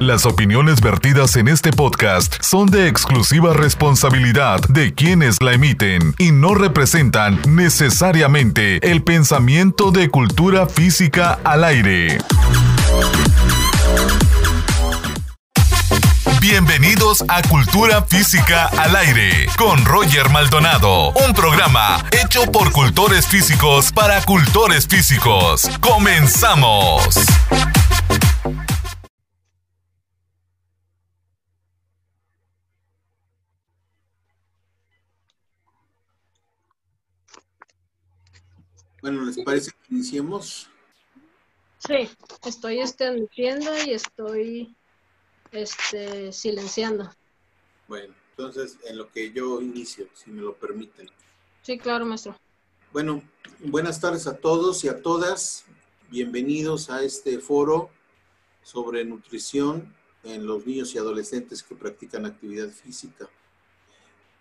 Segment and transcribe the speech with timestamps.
[0.00, 6.30] Las opiniones vertidas en este podcast son de exclusiva responsabilidad de quienes la emiten y
[6.30, 12.18] no representan necesariamente el pensamiento de cultura física al aire.
[16.40, 23.90] Bienvenidos a Cultura Física al Aire con Roger Maldonado, un programa hecho por cultores físicos
[23.90, 25.68] para cultores físicos.
[25.80, 27.18] Comenzamos.
[39.08, 40.68] Bueno, ¿les parece que iniciemos?
[41.78, 42.10] Sí,
[42.44, 44.76] estoy extendiendo y estoy
[45.50, 47.10] este, silenciando.
[47.86, 51.08] Bueno, entonces en lo que yo inicio, si me lo permiten.
[51.62, 52.38] Sí, claro, maestro.
[52.92, 53.22] Bueno,
[53.60, 55.64] buenas tardes a todos y a todas.
[56.10, 57.88] Bienvenidos a este foro
[58.62, 63.26] sobre nutrición en los niños y adolescentes que practican actividad física.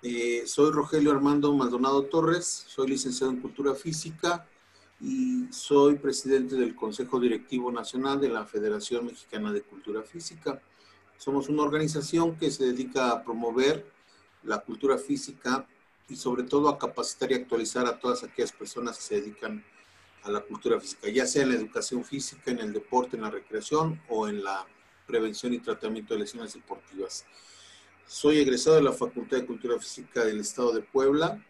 [0.02, 4.46] Eh, soy Rogelio Armando Maldonado Torres, soy licenciado en Cultura Física
[5.00, 10.62] y soy presidente del Consejo Directivo Nacional de la Federación Mexicana de Cultura Física.
[11.18, 13.86] Somos una organización que se dedica a promover
[14.44, 15.68] la cultura física
[16.10, 19.64] y sobre todo a capacitar y actualizar a todas aquellas personas que se dedican
[20.24, 23.30] a la cultura física, ya sea en la educación física, en el deporte, en la
[23.30, 24.66] recreación o en la
[25.06, 27.26] prevención y tratamiento de lesiones deportivas.
[28.06, 31.44] Soy egresado de la Facultad de Cultura Física del Estado de Puebla,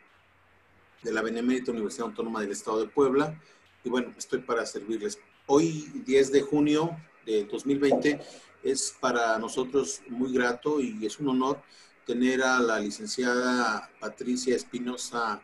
[1.04, 3.40] de la Benemérita Universidad Autónoma del Estado de Puebla,
[3.84, 5.20] y bueno, estoy para servirles.
[5.46, 8.20] Hoy, 10 de junio de 2020,
[8.64, 11.62] es para nosotros muy grato y es un honor
[12.06, 15.42] tener a la licenciada Patricia Espinosa,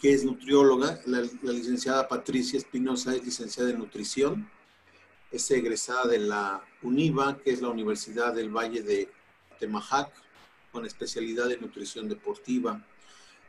[0.00, 1.00] que es nutrióloga.
[1.06, 4.50] La, la licenciada Patricia Espinosa es licenciada en nutrición,
[5.30, 9.08] es egresada de la UNIVA, que es la Universidad del Valle de
[9.58, 10.12] Temajac,
[10.72, 12.84] con especialidad en nutrición deportiva.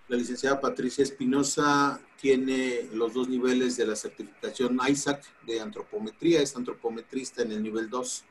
[0.08, 6.56] La licenciada Patricia Espinosa tiene los dos niveles de la certificación ISAC de antropometría, es
[6.56, 8.24] antropometrista en el nivel 2.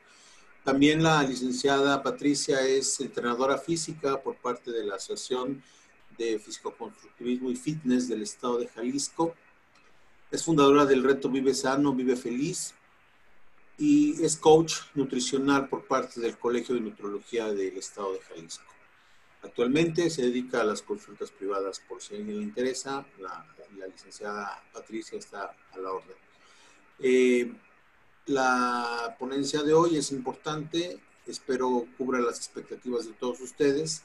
[0.63, 5.61] También la licenciada Patricia es entrenadora física por parte de la Asociación
[6.17, 9.35] de Físico-Constructivismo y Fitness del Estado de Jalisco.
[10.31, 12.73] Es fundadora del reto Vive Sano, Vive Feliz,
[13.77, 18.74] y es coach nutricional por parte del Colegio de Nutrología del Estado de Jalisco.
[19.45, 23.05] Actualmente se dedica a las consultas privadas por si alguien le interesa.
[23.19, 23.45] La,
[23.77, 26.17] la licenciada Patricia está a la orden.
[26.97, 27.53] Eh,
[28.25, 34.01] la ponencia de hoy es importante, espero cubra las expectativas de todos ustedes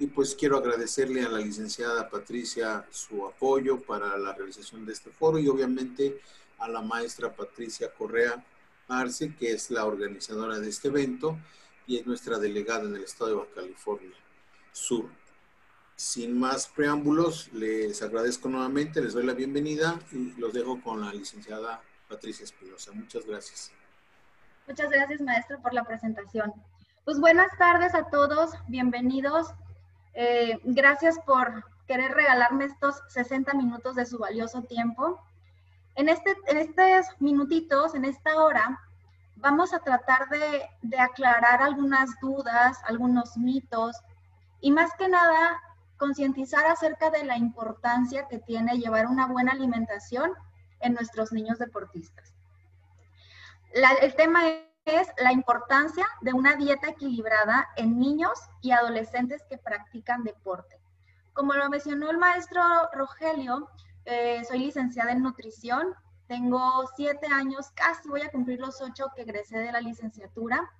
[0.00, 5.10] y pues quiero agradecerle a la licenciada Patricia su apoyo para la realización de este
[5.10, 6.20] foro y obviamente
[6.58, 8.44] a la maestra Patricia Correa
[8.88, 11.38] Arce, que es la organizadora de este evento
[11.86, 14.16] y es nuestra delegada en el estado de Baja California
[14.72, 15.10] Sur.
[15.96, 21.12] Sin más preámbulos, les agradezco nuevamente, les doy la bienvenida y los dejo con la
[21.12, 22.90] licenciada Patricia Espinosa.
[22.92, 23.70] Muchas gracias.
[24.66, 26.52] Muchas gracias, maestro, por la presentación.
[27.04, 29.48] Pues buenas tardes a todos, bienvenidos.
[30.14, 35.20] Eh, gracias por querer regalarme estos 60 minutos de su valioso tiempo.
[35.94, 38.80] En, este, en estos minutitos, en esta hora,
[39.36, 43.96] vamos a tratar de, de aclarar algunas dudas, algunos mitos
[44.62, 45.60] y más que nada
[45.98, 50.32] concientizar acerca de la importancia que tiene llevar una buena alimentación
[50.80, 52.34] en nuestros niños deportistas.
[54.00, 54.40] El tema
[54.84, 60.80] es la importancia de una dieta equilibrada en niños y adolescentes que practican deporte.
[61.34, 62.62] Como lo mencionó el maestro
[62.92, 63.68] Rogelio,
[64.04, 65.94] eh, soy licenciada en nutrición,
[66.26, 70.72] tengo siete años, casi voy a cumplir los ocho que egresé de la licenciatura.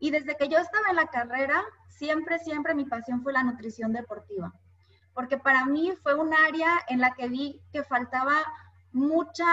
[0.00, 3.92] Y desde que yo estaba en la carrera, siempre, siempre mi pasión fue la nutrición
[3.92, 4.52] deportiva.
[5.14, 8.42] Porque para mí fue un área en la que vi que faltaba
[8.92, 9.46] mucha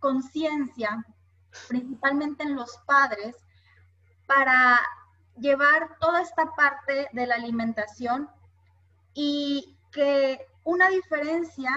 [0.00, 1.04] conciencia,
[1.68, 3.36] principalmente en los padres,
[4.26, 4.80] para
[5.36, 8.30] llevar toda esta parte de la alimentación
[9.12, 11.70] y que una diferencia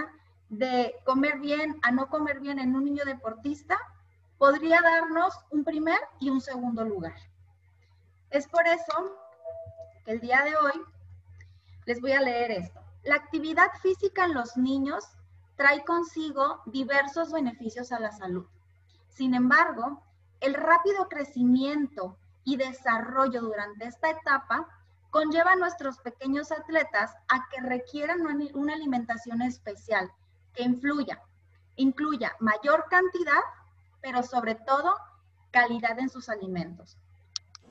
[0.49, 3.77] de comer bien a no comer bien en un niño deportista
[4.37, 7.15] podría darnos un primer y un segundo lugar.
[8.29, 9.15] Es por eso
[10.03, 10.81] que el día de hoy
[11.85, 12.81] les voy a leer esto.
[13.03, 15.05] La actividad física en los niños
[15.55, 18.45] trae consigo diversos beneficios a la salud.
[19.07, 20.03] Sin embargo,
[20.41, 24.67] el rápido crecimiento y desarrollo durante esta etapa
[25.09, 28.19] conlleva a nuestros pequeños atletas a que requieran
[28.53, 30.11] una alimentación especial
[30.53, 31.21] que influya,
[31.77, 33.41] incluya mayor cantidad,
[34.01, 34.95] pero sobre todo
[35.51, 36.97] calidad en sus alimentos.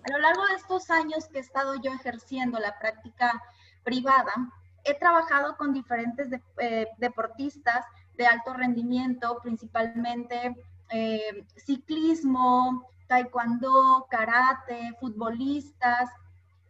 [0.06, 3.42] A lo largo de estos años que he estado yo ejerciendo la práctica
[3.82, 4.32] privada,
[4.84, 7.84] he trabajado con diferentes eh, deportistas
[8.16, 10.54] de alto rendimiento, principalmente
[10.90, 16.08] eh, ciclismo, taekwondo, karate, futbolistas,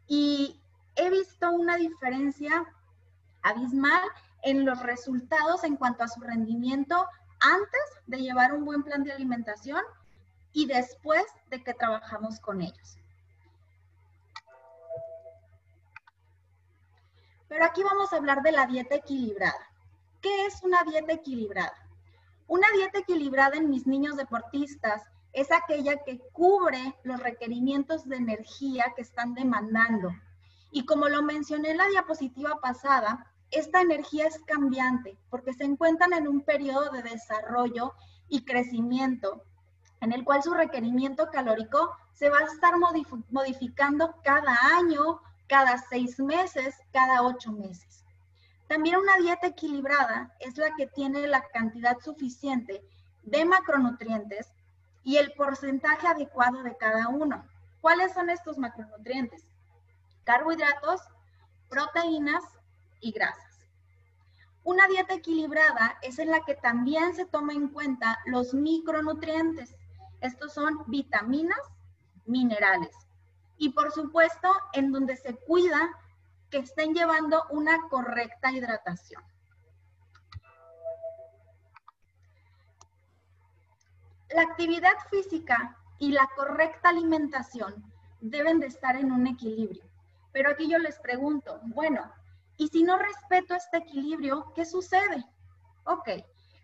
[0.07, 0.59] y
[0.95, 2.65] he visto una diferencia
[3.43, 4.01] abismal
[4.45, 7.07] en los resultados en cuanto a su rendimiento
[7.41, 9.83] antes de llevar un buen plan de alimentación
[10.55, 12.97] y después de que trabajamos con ellos.
[17.49, 19.71] Pero aquí vamos a hablar de la dieta equilibrada.
[20.21, 21.75] ¿Qué es una dieta equilibrada?
[22.49, 25.03] Una dieta equilibrada en mis niños deportistas
[25.33, 30.11] es aquella que cubre los requerimientos de energía que están demandando.
[30.71, 36.13] Y como lo mencioné en la diapositiva pasada, esta energía es cambiante porque se encuentran
[36.13, 37.95] en un periodo de desarrollo
[38.29, 39.43] y crecimiento
[40.01, 42.75] en el cual su requerimiento calórico se va a estar
[43.31, 48.05] modificando cada año, cada seis meses, cada ocho meses.
[48.69, 52.83] También una dieta equilibrada es la que tiene la cantidad suficiente
[53.23, 54.53] de macronutrientes
[55.05, 57.47] y el porcentaje adecuado de cada uno.
[57.81, 59.47] ¿Cuáles son estos macronutrientes?
[60.25, 61.01] Carbohidratos,
[61.69, 62.43] proteínas
[63.01, 63.61] y grasas.
[64.65, 69.77] Una dieta equilibrada es en la que también se toma en cuenta los micronutrientes.
[70.21, 71.61] Estos son vitaminas,
[72.25, 73.06] minerales.
[73.59, 75.91] Y por supuesto, en donde se cuida
[76.51, 79.23] que estén llevando una correcta hidratación.
[84.31, 89.85] La actividad física y la correcta alimentación deben de estar en un equilibrio.
[90.33, 92.13] Pero aquí yo les pregunto, bueno,
[92.57, 95.25] ¿y si no respeto este equilibrio, qué sucede?
[95.85, 96.11] Ok,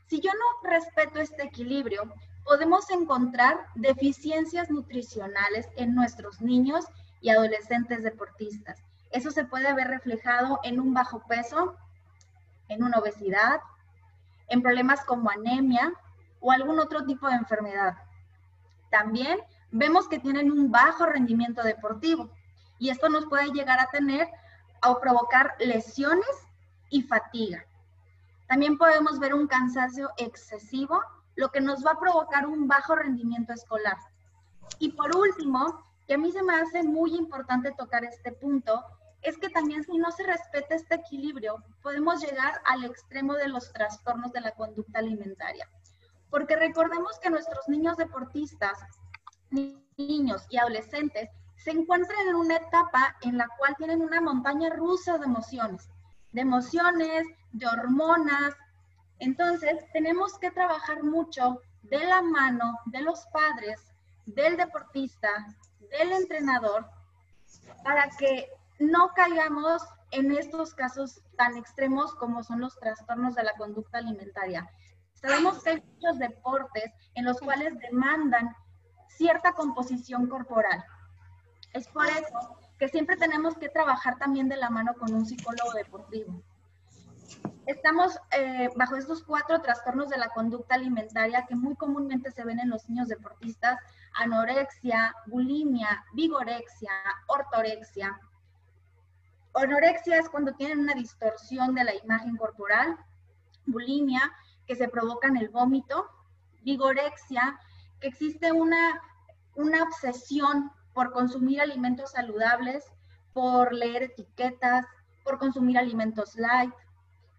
[0.07, 2.13] si yo no respeto este equilibrio,
[2.45, 6.85] podemos encontrar deficiencias nutricionales en nuestros niños
[7.21, 8.83] y adolescentes deportistas.
[9.11, 11.77] Eso se puede ver reflejado en un bajo peso,
[12.69, 13.61] en una obesidad,
[14.49, 15.93] en problemas como anemia
[16.41, 17.97] o algún otro tipo de enfermedad.
[18.91, 19.39] También
[19.71, 22.31] vemos que tienen un bajo rendimiento deportivo
[22.79, 24.29] y esto nos puede llegar a tener
[24.87, 26.27] o provocar lesiones
[26.91, 27.65] y fatiga.
[28.49, 31.01] También podemos ver un cansancio excesivo,
[31.37, 33.97] lo que nos va a provocar un bajo rendimiento escolar.
[34.79, 38.83] Y por último, que a mí se me hace muy importante tocar este punto,
[39.23, 43.73] es que también si no se respeta este equilibrio, podemos llegar al extremo de los
[43.73, 45.69] trastornos de la conducta alimentaria.
[46.29, 48.79] Porque recordemos que nuestros niños deportistas,
[49.97, 55.19] niños y adolescentes se encuentran en una etapa en la cual tienen una montaña rusa
[55.19, 55.89] de emociones,
[56.33, 58.55] de emociones, de hormonas.
[59.23, 63.81] Entonces, tenemos que trabajar mucho de la mano de los padres,
[64.27, 65.47] del deportista,
[65.93, 66.91] del entrenador,
[67.85, 69.81] para que no caigamos
[70.11, 74.69] en estos casos tan extremos como son los trastornos de la conducta alimentaria.
[75.15, 78.57] Sabemos que hay muchos deportes en los cuales demandan
[79.07, 80.85] cierta composición corporal.
[81.73, 85.75] Es por eso que siempre tenemos que trabajar también de la mano con un psicólogo
[85.75, 86.43] deportivo.
[87.67, 92.59] Estamos eh, bajo estos cuatro trastornos de la conducta alimentaria que muy comúnmente se ven
[92.59, 93.79] en los niños deportistas,
[94.15, 96.91] anorexia, bulimia, vigorexia,
[97.29, 98.19] ortorexia,
[99.55, 102.97] Anorexia es cuando tienen una distorsión de la imagen corporal,
[103.67, 104.33] bulimia,
[104.67, 106.09] que se provoca en el vómito,
[106.63, 107.59] vigorexia,
[108.01, 109.01] que existe una,
[109.55, 112.85] una obsesión por consumir alimentos saludables,
[113.35, 114.87] por leer etiquetas,
[115.23, 116.73] por consumir alimentos light.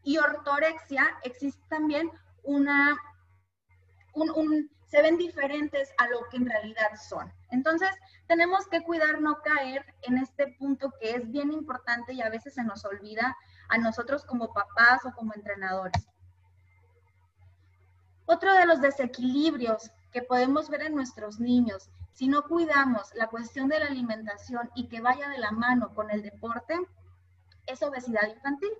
[0.03, 2.12] Y ortorexia, existe también
[2.43, 2.98] una,
[4.13, 7.33] un, se ven diferentes a lo que en realidad son.
[7.51, 7.89] Entonces,
[8.27, 12.53] tenemos que cuidar no caer en este punto que es bien importante y a veces
[12.53, 13.36] se nos olvida
[13.69, 16.07] a nosotros como papás o como entrenadores.
[18.25, 23.67] Otro de los desequilibrios que podemos ver en nuestros niños, si no cuidamos la cuestión
[23.67, 26.79] de la alimentación y que vaya de la mano con el deporte,
[27.65, 28.72] es obesidad infantil.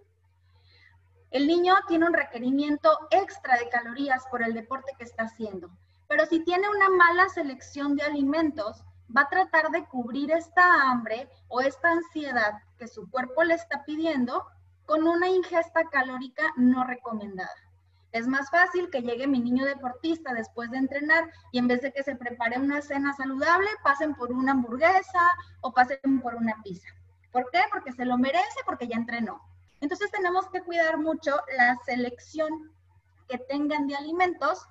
[1.34, 5.72] El niño tiene un requerimiento extra de calorías por el deporte que está haciendo.
[6.08, 11.28] Pero si tiene una mala selección de alimentos, va a tratar de cubrir esta hambre
[11.48, 14.46] o esta ansiedad que su cuerpo le está pidiendo
[14.86, 17.50] con una ingesta calórica no recomendada.
[18.12, 21.92] Es más fácil que llegue mi niño deportista después de entrenar y en vez de
[21.92, 26.90] que se prepare una cena saludable, pasen por una hamburguesa o pasen por una pizza.
[27.32, 27.62] ¿Por qué?
[27.72, 29.42] Porque se lo merece, porque ya entrenó.
[29.84, 32.72] Entonces tenemos que cuidar mucho la selección
[33.28, 34.66] que tengan de alimentos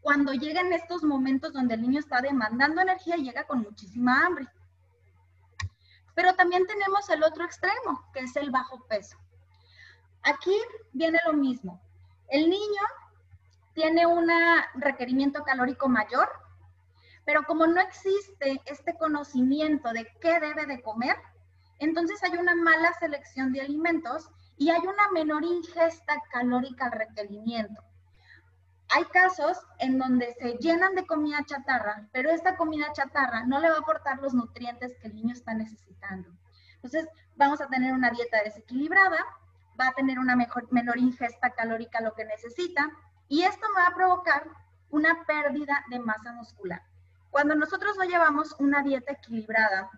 [0.00, 4.48] cuando llegan estos momentos donde el niño está demandando energía y llega con muchísima hambre.
[6.16, 9.16] Pero también tenemos el otro extremo, que es el bajo peso.
[10.24, 10.60] Aquí
[10.92, 11.80] viene lo mismo.
[12.26, 12.82] El niño
[13.72, 14.28] tiene un
[14.74, 16.28] requerimiento calórico mayor,
[17.24, 21.14] pero como no existe este conocimiento de qué debe de comer,
[21.78, 27.82] entonces hay una mala selección de alimentos y hay una menor ingesta calórica al requerimiento.
[28.90, 33.68] Hay casos en donde se llenan de comida chatarra, pero esta comida chatarra no le
[33.68, 36.30] va a aportar los nutrientes que el niño está necesitando.
[36.76, 39.18] Entonces, vamos a tener una dieta desequilibrada,
[39.78, 42.90] va a tener una mejor, menor ingesta calórica lo que necesita,
[43.28, 44.48] y esto va a provocar
[44.90, 46.82] una pérdida de masa muscular.
[47.30, 49.90] Cuando nosotros no llevamos una dieta equilibrada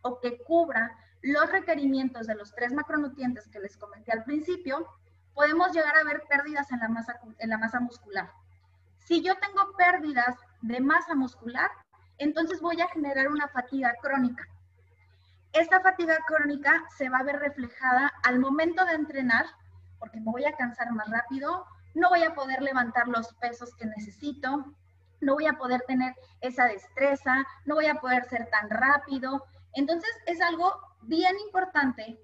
[0.00, 4.86] o que cubra los requerimientos de los tres macronutrientes que les comenté al principio,
[5.34, 8.30] podemos llegar a ver pérdidas en la masa, en la masa muscular.
[8.98, 11.70] Si yo tengo pérdidas de masa muscular,
[12.18, 14.46] entonces voy a generar una fatiga crónica.
[15.52, 19.46] Esta fatiga crónica se va a ver reflejada al momento de entrenar,
[19.98, 23.86] porque me voy a cansar más rápido, no voy a poder levantar los pesos que
[23.86, 24.64] necesito,
[25.20, 29.44] no voy a poder tener esa destreza, no voy a poder ser tan rápido.
[29.74, 32.18] Entonces es algo bien importante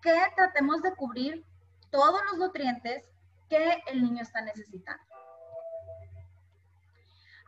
[0.00, 1.44] que tratemos de cubrir
[1.90, 3.04] todos los nutrientes
[3.48, 5.02] que el niño está necesitando.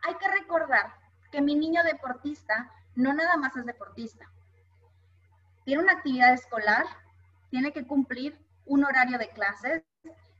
[0.03, 0.93] Hay que recordar
[1.31, 4.29] que mi niño deportista no nada más es deportista.
[5.65, 6.85] Tiene una actividad escolar,
[7.49, 9.83] tiene que cumplir un horario de clases,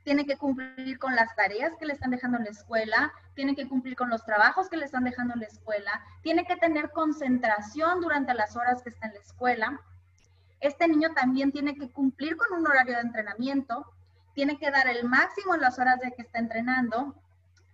[0.04, 3.68] tiene que cumplir con las tareas que le están dejando en la escuela, tiene que
[3.68, 8.00] cumplir con los trabajos que le están dejando en la escuela, tiene que tener concentración
[8.00, 9.82] durante las horas que está en la escuela.
[10.60, 13.86] Este niño también tiene que cumplir con un horario de entrenamiento,
[14.34, 17.16] tiene que dar el máximo en las horas de que está entrenando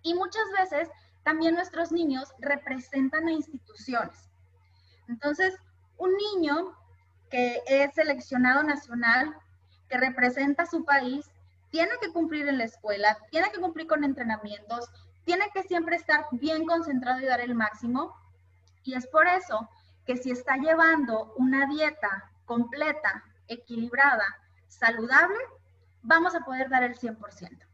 [0.02, 0.88] y muchas veces
[1.22, 4.30] también nuestros niños representan a instituciones.
[5.08, 5.54] Entonces,
[5.96, 6.76] un niño
[7.30, 9.34] que es seleccionado nacional,
[9.88, 11.30] que representa a su país,
[11.70, 14.88] tiene que cumplir en la escuela, tiene que cumplir con entrenamientos,
[15.24, 18.14] tiene que siempre estar bien concentrado y dar el máximo.
[18.84, 19.68] Y es por eso
[20.06, 24.26] que si está llevando una dieta completa, equilibrada,
[24.68, 25.38] saludable,
[26.02, 27.66] vamos a poder dar el 100%.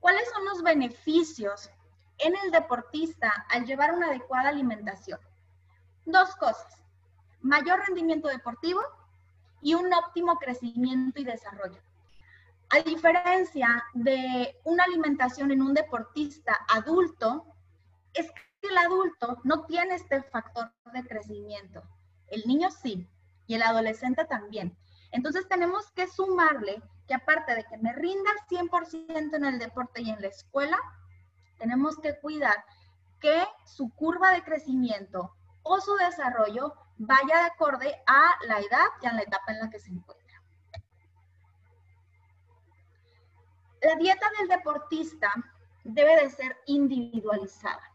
[0.00, 1.70] ¿Cuáles son los beneficios
[2.18, 5.20] en el deportista al llevar una adecuada alimentación?
[6.04, 6.82] Dos cosas.
[7.40, 8.80] Mayor rendimiento deportivo
[9.60, 11.80] y un óptimo crecimiento y desarrollo.
[12.70, 17.46] A diferencia de una alimentación en un deportista adulto,
[18.14, 18.30] es
[18.68, 21.82] el adulto no tiene este factor de crecimiento.
[22.28, 23.08] El niño sí,
[23.46, 24.76] y el adolescente también.
[25.10, 30.02] Entonces tenemos que sumarle que aparte de que me rinda al 100% en el deporte
[30.02, 30.78] y en la escuela,
[31.58, 32.64] tenemos que cuidar
[33.20, 39.06] que su curva de crecimiento o su desarrollo vaya de acorde a la edad y
[39.06, 40.42] a la etapa en la que se encuentra.
[43.82, 45.32] La dieta del deportista
[45.84, 47.91] debe de ser individualizada.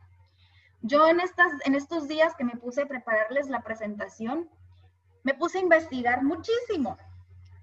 [0.82, 4.50] Yo en, estas, en estos días que me puse a prepararles la presentación,
[5.24, 6.98] me puse a investigar muchísimo.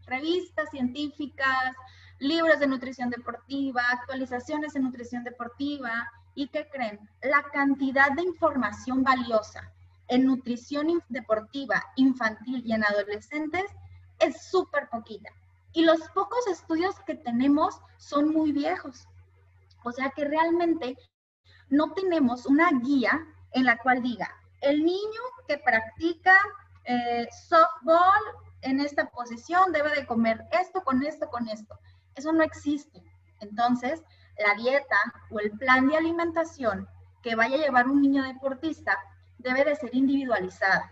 [0.06, 1.75] Revistas científicas,
[2.18, 6.11] libros de nutrición deportiva, actualizaciones en nutrición deportiva.
[6.35, 6.99] ¿Y qué creen?
[7.23, 9.73] La cantidad de información valiosa
[10.09, 13.64] en nutrición deportiva infantil y en adolescentes
[14.18, 15.30] es súper poquita.
[15.73, 19.06] Y los pocos estudios que tenemos son muy viejos.
[19.83, 20.97] O sea que realmente
[21.75, 26.35] no tenemos una guía en la cual diga, el niño que practica
[26.85, 28.23] eh, softball
[28.62, 31.78] en esta posición debe de comer esto con esto con esto.
[32.14, 33.02] Eso no existe.
[33.40, 34.02] Entonces,
[34.38, 34.97] la dieta
[35.31, 36.88] o el plan de alimentación
[37.23, 38.99] que vaya a llevar un niño deportista
[39.38, 40.90] debe de ser individualizada,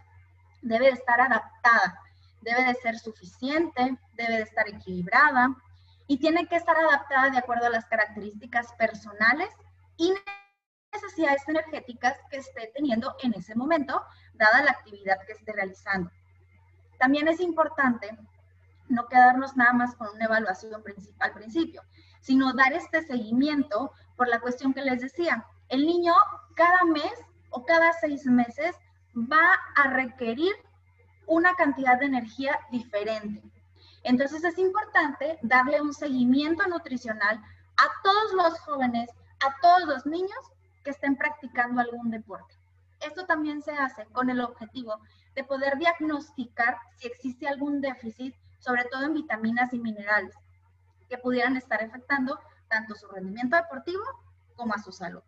[0.61, 2.01] debe de estar adaptada,
[2.43, 5.55] debe de ser suficiente, debe de estar equilibrada
[6.07, 9.51] y tiene que estar adaptada de acuerdo a las características personales
[9.97, 10.13] y
[10.93, 14.03] necesidades energéticas que esté teniendo en ese momento,
[14.35, 16.11] dada la actividad que esté realizando.
[16.99, 18.17] También es importante
[18.89, 20.73] no quedarnos nada más con una evaluación
[21.19, 21.83] al principio,
[22.21, 25.47] sino dar este seguimiento por la cuestión que les decía.
[25.69, 26.15] El niño
[26.55, 27.13] cada mes
[27.51, 28.77] o cada seis meses
[29.17, 30.53] va a requerir
[31.27, 33.43] una cantidad de energía diferente.
[34.03, 37.41] Entonces es importante darle un seguimiento nutricional
[37.77, 40.39] a todos los jóvenes, a todos los niños
[40.83, 42.55] que estén practicando algún deporte.
[43.01, 45.01] Esto también se hace con el objetivo
[45.35, 50.35] de poder diagnosticar si existe algún déficit, sobre todo en vitaminas y minerales,
[51.09, 54.03] que pudieran estar afectando tanto su rendimiento deportivo
[54.55, 55.23] como a su salud.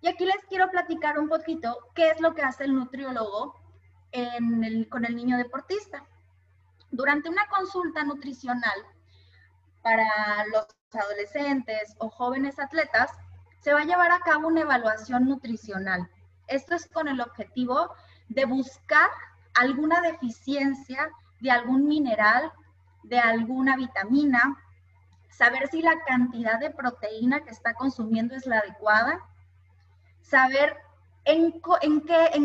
[0.00, 3.54] Y aquí les quiero platicar un poquito qué es lo que hace el nutriólogo
[4.90, 6.04] con el niño deportista.
[6.90, 8.78] Durante una consulta nutricional
[9.86, 10.66] para los
[11.00, 13.08] adolescentes o jóvenes atletas,
[13.60, 16.10] se va a llevar a cabo una evaluación nutricional.
[16.48, 17.94] Esto es con el objetivo
[18.28, 19.08] de buscar
[19.54, 22.50] alguna deficiencia de algún mineral,
[23.04, 24.60] de alguna vitamina,
[25.30, 29.20] saber si la cantidad de proteína que está consumiendo es la adecuada,
[30.20, 30.76] saber
[31.26, 31.60] en,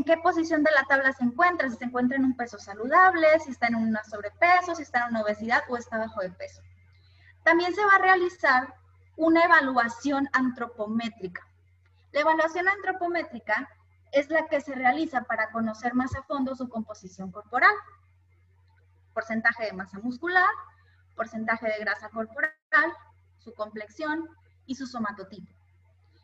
[0.03, 3.49] qué, posición de la tabla se encuentra, si se encuentra en un peso saludable, si
[3.49, 6.61] está en un sobrepeso, si está en una obesidad o está bajo de peso.
[7.43, 8.75] También se va a realizar
[9.17, 11.47] una evaluación antropométrica.
[12.11, 13.69] La evaluación antropométrica
[14.11, 17.73] es la que se realiza para conocer más a fondo su composición corporal.
[19.13, 20.49] Porcentaje de masa muscular,
[21.15, 22.53] porcentaje de grasa corporal,
[23.39, 24.29] su complexión
[24.65, 25.51] y su somatotipo.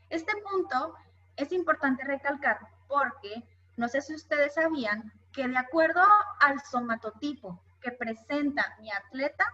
[0.10, 0.96] Este punto
[1.36, 3.44] es importante recalcar porque
[3.76, 6.02] no sé si ustedes sabían que de acuerdo
[6.40, 9.46] al somatotipo que presenta mi atleta,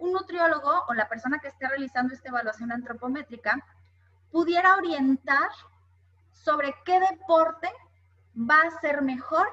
[0.00, 3.64] un nutriólogo o la persona que esté realizando esta evaluación antropométrica
[4.32, 5.50] pudiera orientar
[6.32, 7.68] sobre qué deporte
[8.36, 9.48] va a ser mejor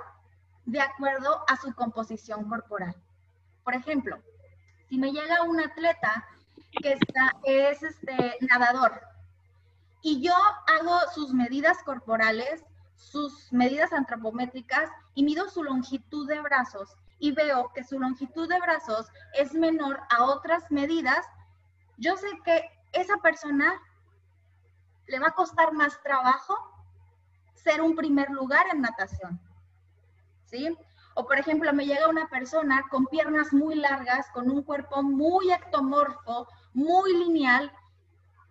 [0.66, 2.96] de acuerdo a su composición corporal.
[3.63, 4.18] Por ejemplo,
[4.89, 6.25] si me llega un atleta
[6.82, 9.01] que está, es este, nadador
[10.01, 10.34] y yo
[10.68, 12.63] hago sus medidas corporales,
[12.96, 18.60] sus medidas antropométricas y mido su longitud de brazos y veo que su longitud de
[18.60, 21.26] brazos es menor a otras medidas,
[21.98, 23.82] yo sé que esa persona
[25.08, 26.56] le va a costar más trabajo
[27.56, 29.40] ser un primer lugar en natación.
[30.46, 30.78] ¿Sí?
[31.16, 35.52] O por ejemplo, me llega una persona con piernas muy largas, con un cuerpo muy
[35.52, 37.72] ectomorfo, muy lineal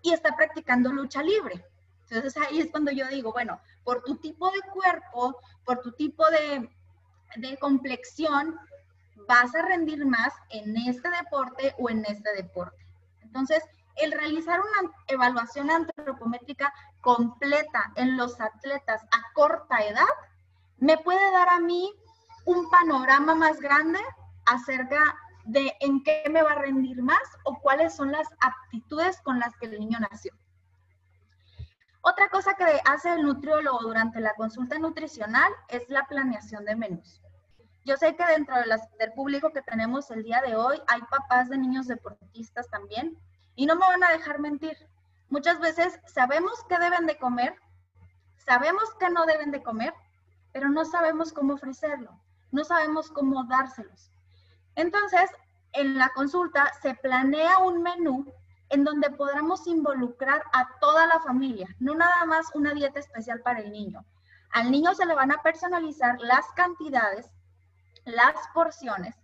[0.02, 1.64] y está practicando lucha libre.
[2.08, 6.28] Entonces ahí es cuando yo digo, bueno, por tu tipo de cuerpo, por tu tipo
[6.30, 6.68] de,
[7.36, 8.58] de complexión,
[9.28, 12.86] vas a rendir más en este deporte o en este deporte.
[13.22, 13.62] Entonces,
[13.96, 20.04] el realizar una evaluación antropométrica completa en los atletas a corta edad
[20.78, 21.92] me puede dar a mí
[22.44, 23.98] un panorama más grande
[24.44, 29.38] acerca de en qué me va a rendir más o cuáles son las aptitudes con
[29.38, 30.32] las que el niño nació.
[32.08, 37.20] Otra cosa que hace el nutriólogo durante la consulta nutricional es la planeación de menús.
[37.84, 41.58] Yo sé que dentro del público que tenemos el día de hoy hay papás de
[41.58, 43.18] niños deportistas también
[43.56, 44.76] y no me van a dejar mentir.
[45.30, 47.56] Muchas veces sabemos qué deben de comer,
[48.36, 49.92] sabemos qué no deben de comer,
[50.52, 52.16] pero no sabemos cómo ofrecerlo,
[52.52, 54.12] no sabemos cómo dárselos.
[54.76, 55.28] Entonces,
[55.72, 58.32] en la consulta se planea un menú
[58.68, 63.60] en donde podamos involucrar a toda la familia, no nada más una dieta especial para
[63.60, 64.04] el niño.
[64.52, 67.30] Al niño se le van a personalizar las cantidades,
[68.04, 69.14] las porciones,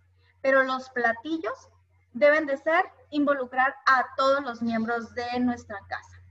[0.41, 1.69] pero los platillos
[2.13, 6.21] deben de ser involucrar a todos los miembros de nuestra casa.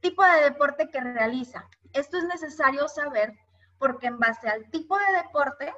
[0.00, 1.68] Tipo de deporte que realiza.
[1.92, 3.34] Esto es necesario saber
[3.78, 5.74] porque en base al tipo de deporte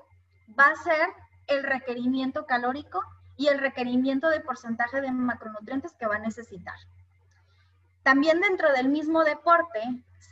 [0.58, 1.08] va a ser
[1.46, 3.02] el requerimiento calórico
[3.40, 6.74] y el requerimiento de porcentaje de macronutrientes que va a necesitar.
[8.02, 9.80] También dentro del mismo deporte,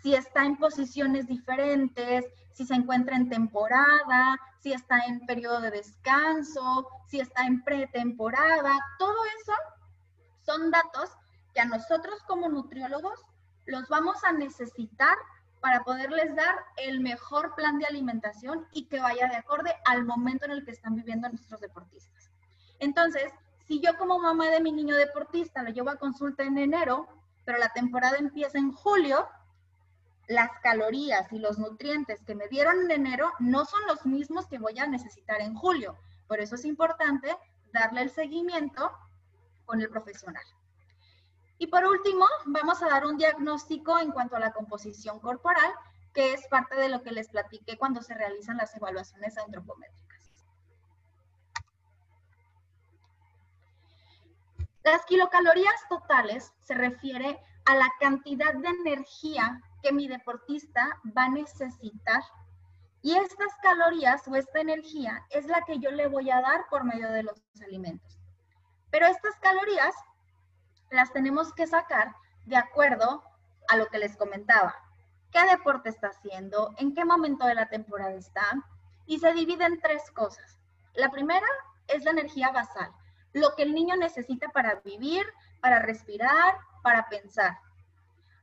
[0.02, 5.70] si está en posiciones diferentes, si se encuentra en temporada, si está en periodo de
[5.70, 9.54] descanso, si está en pretemporada, todo eso
[10.42, 11.10] son datos
[11.54, 13.24] que a nosotros como nutriólogos
[13.64, 15.16] los vamos a necesitar
[15.62, 20.44] para poderles dar el mejor plan de alimentación y que vaya de acorde al momento
[20.44, 22.17] en el que están viviendo nuestros deportistas.
[22.78, 23.32] Entonces,
[23.66, 27.06] si yo como mamá de mi niño deportista lo llevo a consulta en enero,
[27.44, 29.28] pero la temporada empieza en julio,
[30.28, 34.58] las calorías y los nutrientes que me dieron en enero no son los mismos que
[34.58, 35.96] voy a necesitar en julio.
[36.26, 37.34] Por eso es importante
[37.72, 38.90] darle el seguimiento
[39.64, 40.44] con el profesional.
[41.58, 45.72] Y por último, vamos a dar un diagnóstico en cuanto a la composición corporal,
[46.14, 50.17] que es parte de lo que les platiqué cuando se realizan las evaluaciones antropométricas.
[54.90, 61.28] Las kilocalorías totales se refiere a la cantidad de energía que mi deportista va a
[61.28, 62.22] necesitar.
[63.02, 66.84] Y estas calorías o esta energía es la que yo le voy a dar por
[66.84, 68.18] medio de los alimentos.
[68.90, 69.94] Pero estas calorías
[70.90, 72.14] las tenemos que sacar
[72.46, 73.22] de acuerdo
[73.68, 74.74] a lo que les comentaba.
[75.30, 76.72] ¿Qué deporte está haciendo?
[76.78, 78.54] ¿En qué momento de la temporada está?
[79.04, 80.58] Y se divide en tres cosas.
[80.94, 81.46] La primera
[81.88, 82.90] es la energía basal,
[83.38, 85.24] lo que el niño necesita para vivir,
[85.60, 87.58] para respirar, para pensar.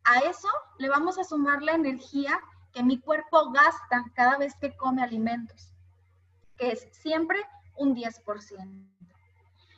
[0.03, 2.39] A eso le vamos a sumar la energía
[2.73, 5.71] que mi cuerpo gasta cada vez que come alimentos,
[6.57, 7.41] que es siempre
[7.75, 8.95] un 10%.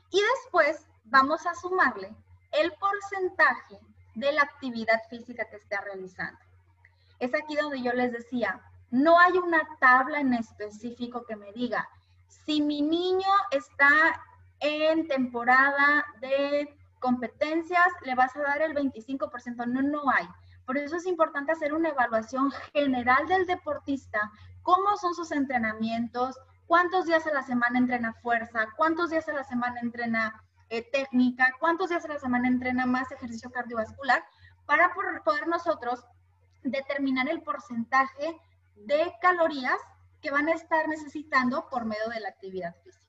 [0.09, 2.13] Y después vamos a sumarle
[2.51, 3.79] el porcentaje
[4.15, 6.39] de la actividad física que está realizando.
[7.19, 11.87] Es aquí donde yo les decía, no hay una tabla en específico que me diga,
[12.27, 14.21] si mi niño está
[14.59, 19.65] en temporada de competencias, le vas a dar el 25%.
[19.67, 20.27] No, no hay.
[20.65, 24.31] Por eso es importante hacer una evaluación general del deportista,
[24.63, 29.45] cómo son sus entrenamientos, cuántos días a la semana entrena fuerza, cuántos días a la
[29.45, 34.23] semana entrena eh, técnica, cuántos días a la semana entrena más ejercicio cardiovascular,
[34.65, 34.93] para
[35.23, 36.03] poder nosotros
[36.63, 38.37] determinar el porcentaje
[38.75, 39.79] de calorías
[40.21, 43.06] que van a estar necesitando por medio de la actividad física.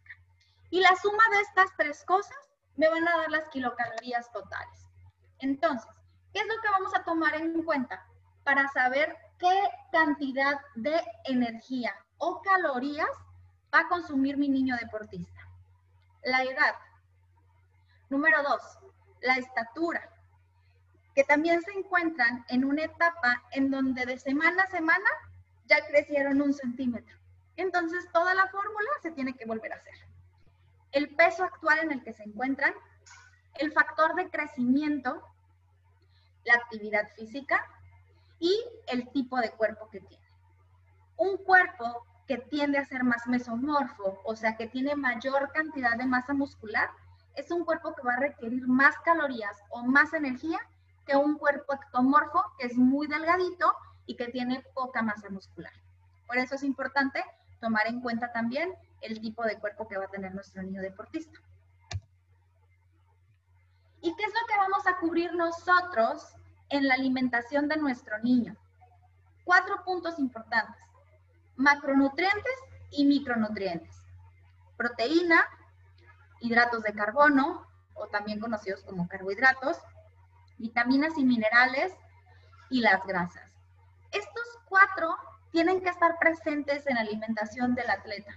[0.70, 2.36] Y la suma de estas tres cosas
[2.76, 4.88] me van a dar las kilocalorías totales.
[5.38, 5.90] Entonces,
[6.32, 8.06] ¿qué es lo que vamos a tomar en cuenta
[8.44, 13.08] para saber qué cantidad de energía o calorías
[13.74, 15.40] va a consumir mi niño deportista?
[16.22, 16.74] La edad.
[18.10, 18.78] Número dos,
[19.22, 20.10] la estatura,
[21.14, 25.10] que también se encuentran en una etapa en donde de semana a semana
[25.66, 27.16] ya crecieron un centímetro.
[27.56, 30.07] Entonces, toda la fórmula se tiene que volver a hacer.
[30.92, 32.72] El peso actual en el que se encuentran,
[33.54, 35.22] el factor de crecimiento,
[36.44, 37.64] la actividad física
[38.38, 40.24] y el tipo de cuerpo que tiene.
[41.16, 46.06] Un cuerpo que tiende a ser más mesomorfo, o sea, que tiene mayor cantidad de
[46.06, 46.90] masa muscular,
[47.34, 50.58] es un cuerpo que va a requerir más calorías o más energía
[51.06, 53.72] que un cuerpo ectomorfo, que es muy delgadito
[54.06, 55.72] y que tiene poca masa muscular.
[56.26, 57.24] Por eso es importante
[57.60, 61.38] tomar en cuenta también el tipo de cuerpo que va a tener nuestro niño deportista.
[64.00, 66.24] ¿Y qué es lo que vamos a cubrir nosotros
[66.68, 68.56] en la alimentación de nuestro niño?
[69.44, 70.82] Cuatro puntos importantes.
[71.56, 72.54] Macronutrientes
[72.90, 73.96] y micronutrientes.
[74.76, 75.44] Proteína,
[76.40, 79.78] hidratos de carbono, o también conocidos como carbohidratos,
[80.58, 81.92] vitaminas y minerales
[82.70, 83.50] y las grasas.
[84.12, 85.16] Estos cuatro
[85.50, 88.32] tienen que estar presentes en la alimentación del atleta.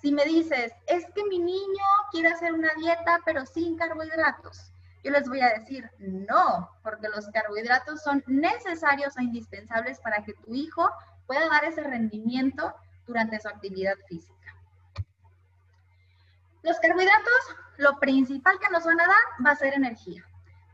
[0.00, 5.12] Si me dices, es que mi niño quiere hacer una dieta pero sin carbohidratos, yo
[5.12, 10.54] les voy a decir, no, porque los carbohidratos son necesarios e indispensables para que tu
[10.54, 10.90] hijo
[11.26, 12.74] pueda dar ese rendimiento
[13.06, 14.34] durante su actividad física.
[16.62, 20.24] Los carbohidratos, lo principal que nos van a dar va a ser energía.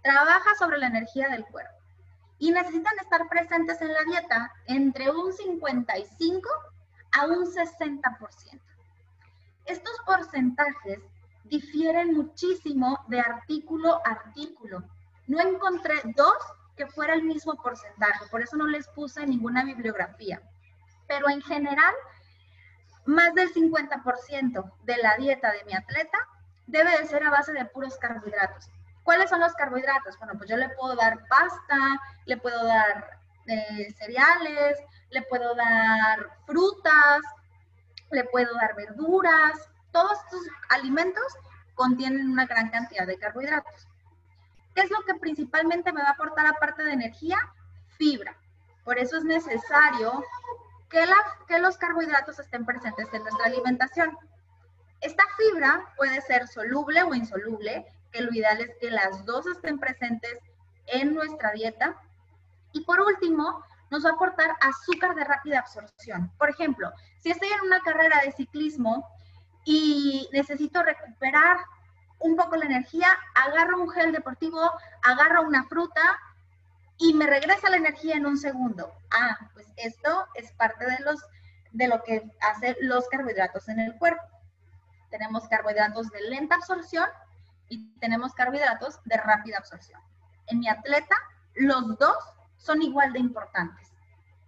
[0.02, 1.76] Trabaja sobre la energía del cuerpo
[2.38, 6.48] y necesitan estar presentes en la dieta entre un 55
[7.12, 8.71] a un 60%.
[9.72, 11.00] Estos porcentajes
[11.44, 14.84] difieren muchísimo de artículo a artículo.
[15.26, 16.36] No encontré dos
[16.76, 20.42] que fuera el mismo porcentaje, por eso no les puse ninguna bibliografía.
[21.08, 21.94] Pero en general,
[23.06, 26.18] más del 50% de la dieta de mi atleta
[26.66, 28.68] debe de ser a base de puros carbohidratos.
[29.04, 30.18] ¿Cuáles son los carbohidratos?
[30.18, 34.76] Bueno, pues yo le puedo dar pasta, le puedo dar eh, cereales,
[35.08, 37.22] le puedo dar frutas,
[38.12, 39.68] le puedo dar verduras.
[39.90, 41.24] Todos estos alimentos
[41.74, 43.88] contienen una gran cantidad de carbohidratos.
[44.74, 47.38] ¿Qué es lo que principalmente me va a aportar aparte de energía?
[47.98, 48.36] Fibra.
[48.84, 50.24] Por eso es necesario
[50.88, 51.04] que,
[51.46, 54.16] que los carbohidratos estén presentes en nuestra alimentación.
[55.00, 59.78] Esta fibra puede ser soluble o insoluble que lo ideal es que las dos estén
[59.78, 60.38] presentes
[60.86, 61.96] en nuestra dieta.
[62.72, 66.32] Y por último, nos va a aportar azúcar de rápida absorción.
[66.38, 69.06] Por ejemplo, si estoy en una carrera de ciclismo
[69.66, 71.58] y necesito recuperar
[72.18, 74.58] un poco la energía, agarro un gel deportivo,
[75.02, 76.00] agarro una fruta
[76.96, 78.94] y me regresa la energía en un segundo.
[79.10, 81.20] Ah, pues esto es parte de, los,
[81.72, 84.22] de lo que hacen los carbohidratos en el cuerpo.
[85.10, 87.10] Tenemos carbohidratos de lenta absorción
[87.68, 90.00] y tenemos carbohidratos de rápida absorción.
[90.46, 91.14] En mi atleta,
[91.56, 92.16] los dos
[92.62, 93.92] son igual de importantes,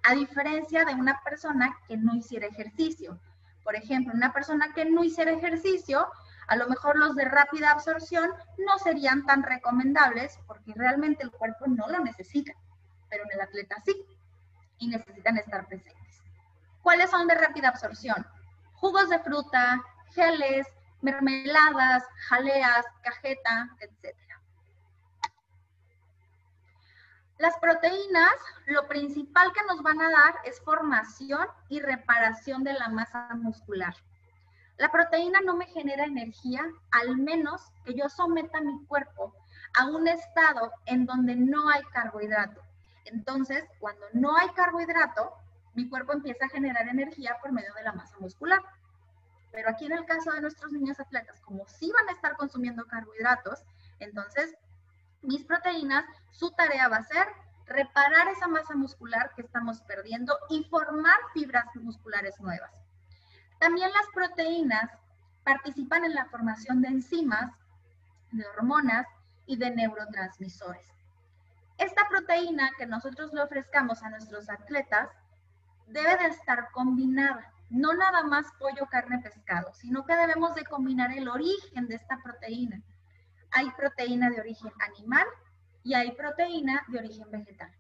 [0.05, 3.19] a diferencia de una persona que no hiciera ejercicio.
[3.65, 6.07] Por ejemplo, una persona que no hiciera ejercicio,
[6.47, 11.67] a lo mejor los de rápida absorción no serían tan recomendables porque realmente el cuerpo
[11.67, 12.53] no lo necesita,
[13.09, 14.05] pero en el atleta sí,
[14.79, 16.23] y necesitan estar presentes.
[16.83, 18.27] ¿Cuáles son de rápida absorción?
[18.75, 20.67] Jugos de fruta, geles,
[21.01, 24.17] mermeladas, jaleas, cajeta, etc.
[27.39, 28.33] Las proteínas,
[28.67, 33.95] lo principal que nos van a dar es formación y reparación de la masa muscular.
[34.77, 39.35] La proteína no me genera energía, al menos que yo someta mi cuerpo
[39.77, 42.61] a un estado en donde no hay carbohidrato.
[43.05, 45.33] Entonces, cuando no hay carbohidrato,
[45.75, 48.61] mi cuerpo empieza a generar energía por medio de la masa muscular.
[49.51, 52.87] Pero aquí en el caso de nuestros niños atletas, como sí van a estar consumiendo
[52.87, 53.63] carbohidratos,
[53.99, 54.57] entonces
[55.25, 57.27] mis proteínas, su tarea va a ser
[57.67, 62.71] reparar esa masa muscular que estamos perdiendo y formar fibras musculares nuevas.
[63.59, 64.91] También las proteínas
[65.45, 67.51] participan en la formación de enzimas,
[68.33, 69.07] de hormonas
[69.47, 70.87] y de neurotransmisores.
[71.79, 75.09] Esta proteína que nosotros le ofrezcamos a nuestros atletas
[75.87, 81.13] debe de estar combinada, no nada más pollo, carne, pescado, sino que debemos de combinar
[81.13, 82.81] el origen de esta proteína.
[83.55, 85.27] Hay proteína de origen animal
[85.83, 87.73] y hay proteína de origen vegetal.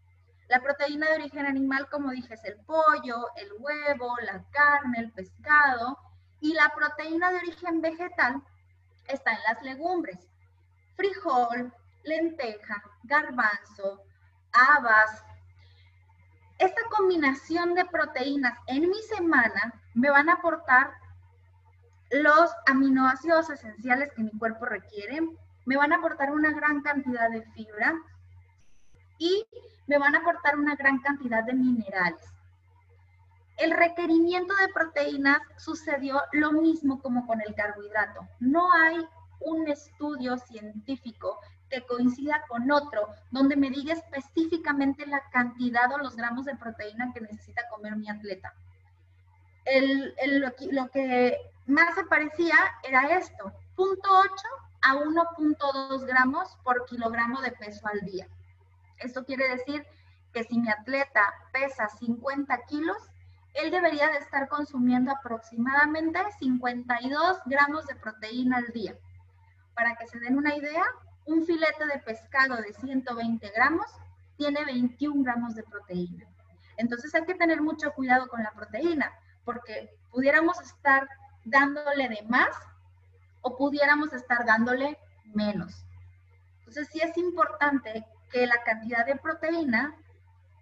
[0.49, 5.13] La proteína de origen animal, como dije, es el pollo, el huevo, la carne, el
[5.13, 5.99] pescado.
[6.41, 8.43] Y la proteína de origen vegetal
[9.09, 10.19] está en las legumbres.
[10.97, 11.73] Frijol,
[12.05, 14.03] lenteja, garbanzo,
[14.53, 15.25] habas.
[16.59, 20.93] Esta combinación de proteínas en mi semana me van a aportar
[22.11, 25.21] los aminoácidos esenciales que mi cuerpo requiere,
[25.65, 27.95] me van a aportar una gran cantidad de fibra
[29.19, 29.47] y
[29.87, 32.23] me van a aportar una gran cantidad de minerales.
[33.57, 38.27] El requerimiento de proteínas sucedió lo mismo como con el carbohidrato.
[38.41, 39.07] No hay
[39.41, 41.39] un estudio científico
[41.71, 47.13] que coincida con otro donde me diga específicamente la cantidad o los gramos de proteína
[47.13, 48.53] que necesita comer mi atleta.
[50.71, 54.33] lo, que más se parecía era esto, 0.8
[54.85, 58.29] a 1.2 gramos por kilogramo de peso al día.
[58.99, 59.85] Esto quiere decir
[60.33, 62.99] que si mi atleta pesa 50 kilos,
[63.55, 68.95] él debería de estar consumiendo aproximadamente 52 gramos de proteína al día.
[69.75, 70.85] Para que se den una idea,
[71.25, 73.87] un filete de pescado de 120 gramos
[74.37, 76.27] tiene 21 gramos de proteína.
[76.77, 79.13] Entonces hay que tener mucho cuidado con la proteína,
[79.45, 81.09] porque pudiéramos estar
[81.45, 82.55] dándole de más
[83.45, 84.99] o pudiéramos estar dándole
[85.35, 85.85] menos.
[86.61, 89.95] Entonces sí es importante que la cantidad de proteína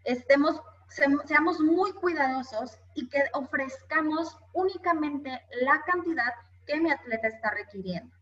[0.05, 6.35] estemos, seamos muy cuidadosos y que ofrezcamos únicamente la cantidad
[6.67, 8.15] que mi atleta está requiriendo.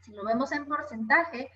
[0.00, 1.50] Si lo vemos en porcentaje,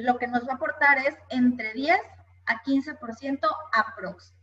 [0.00, 2.00] lo que nos va a aportar es entre 10
[2.46, 3.38] a 15%
[3.72, 4.34] aprox.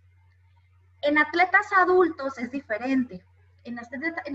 [1.01, 3.23] En atletas adultos es diferente.
[3.65, 3.79] En,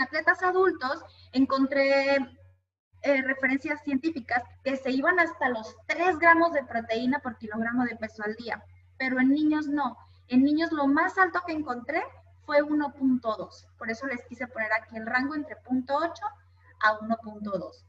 [0.00, 2.16] atletas adultos encontré
[3.02, 7.96] eh, referencias científicas que se iban hasta los 3 gramos de proteína por kilogramo de
[7.96, 8.64] peso al día,
[8.98, 9.96] pero en niños no.
[10.28, 12.02] En niños lo más alto que encontré
[12.44, 13.66] fue 1.2.
[13.76, 16.12] Por eso les quise poner aquí el rango entre 0.8
[16.80, 17.84] a 1.2.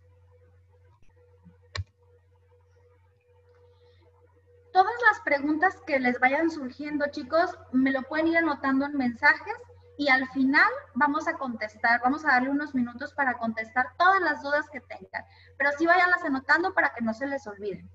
[4.72, 9.56] Todas las preguntas que les vayan surgiendo, chicos, me lo pueden ir anotando en mensajes
[10.00, 14.42] y al final vamos a contestar, vamos a darle unos minutos para contestar todas las
[14.42, 15.26] dudas que tengan,
[15.58, 17.92] pero sí vayanlas anotando para que no se les olviden.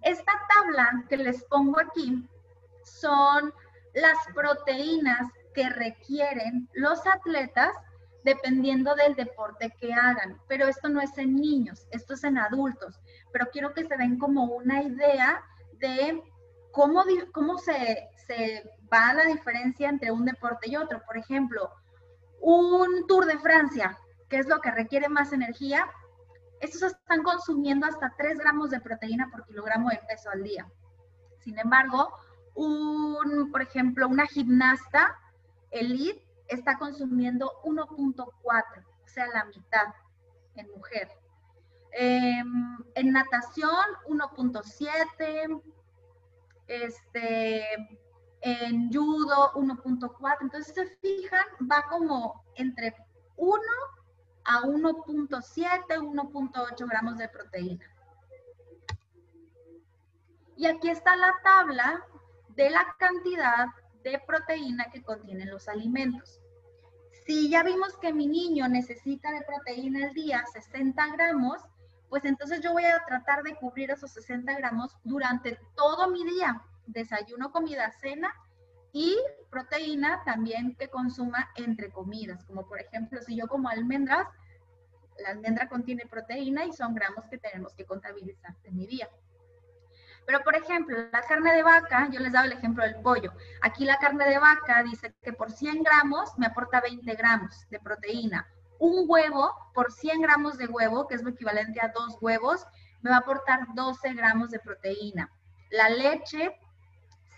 [0.00, 2.26] Esta tabla que les pongo aquí
[2.82, 3.52] son
[3.92, 7.76] las proteínas que requieren los atletas
[8.24, 12.98] dependiendo del deporte que hagan, pero esto no es en niños, esto es en adultos,
[13.34, 16.22] pero quiero que se den como una idea de
[16.72, 18.08] cómo, cómo se
[18.92, 21.02] va la diferencia entre un deporte y otro.
[21.06, 21.70] Por ejemplo,
[22.40, 23.96] un Tour de Francia,
[24.28, 25.86] que es lo que requiere más energía,
[26.60, 30.66] estos están consumiendo hasta 3 gramos de proteína por kilogramo de peso al día.
[31.40, 32.12] Sin embargo,
[32.54, 35.18] un, por ejemplo, una gimnasta
[35.70, 39.86] elite está consumiendo 1.4, o sea, la mitad
[40.54, 41.08] en mujer.
[41.92, 45.62] Em, en natación, 1.7,
[46.66, 47.98] este,
[48.42, 50.36] en judo 1.4.
[50.40, 52.94] Entonces, se fijan, va como entre
[53.36, 53.62] 1
[54.44, 57.86] a 1.7, 1.8 gramos de proteína.
[60.56, 62.04] Y aquí está la tabla
[62.50, 63.66] de la cantidad
[64.02, 66.40] de proteína que contienen los alimentos.
[67.24, 71.60] Si ya vimos que mi niño necesita de proteína al día 60 gramos,
[72.08, 76.60] pues entonces yo voy a tratar de cubrir esos 60 gramos durante todo mi día,
[76.86, 78.34] desayuno, comida, cena
[78.92, 79.16] y
[79.50, 84.26] proteína también que consuma entre comidas, como por ejemplo si yo como almendras,
[85.18, 89.08] la almendra contiene proteína y son gramos que tenemos que contabilizar en mi día.
[90.24, 93.32] Pero, por ejemplo, la carne de vaca, yo les daba el ejemplo del pollo.
[93.60, 97.80] Aquí la carne de vaca dice que por 100 gramos me aporta 20 gramos de
[97.80, 98.46] proteína
[98.82, 102.66] un huevo por 100 gramos de huevo, que es lo equivalente a dos huevos,
[103.00, 105.30] me va a aportar 12 gramos de proteína.
[105.70, 106.58] La leche,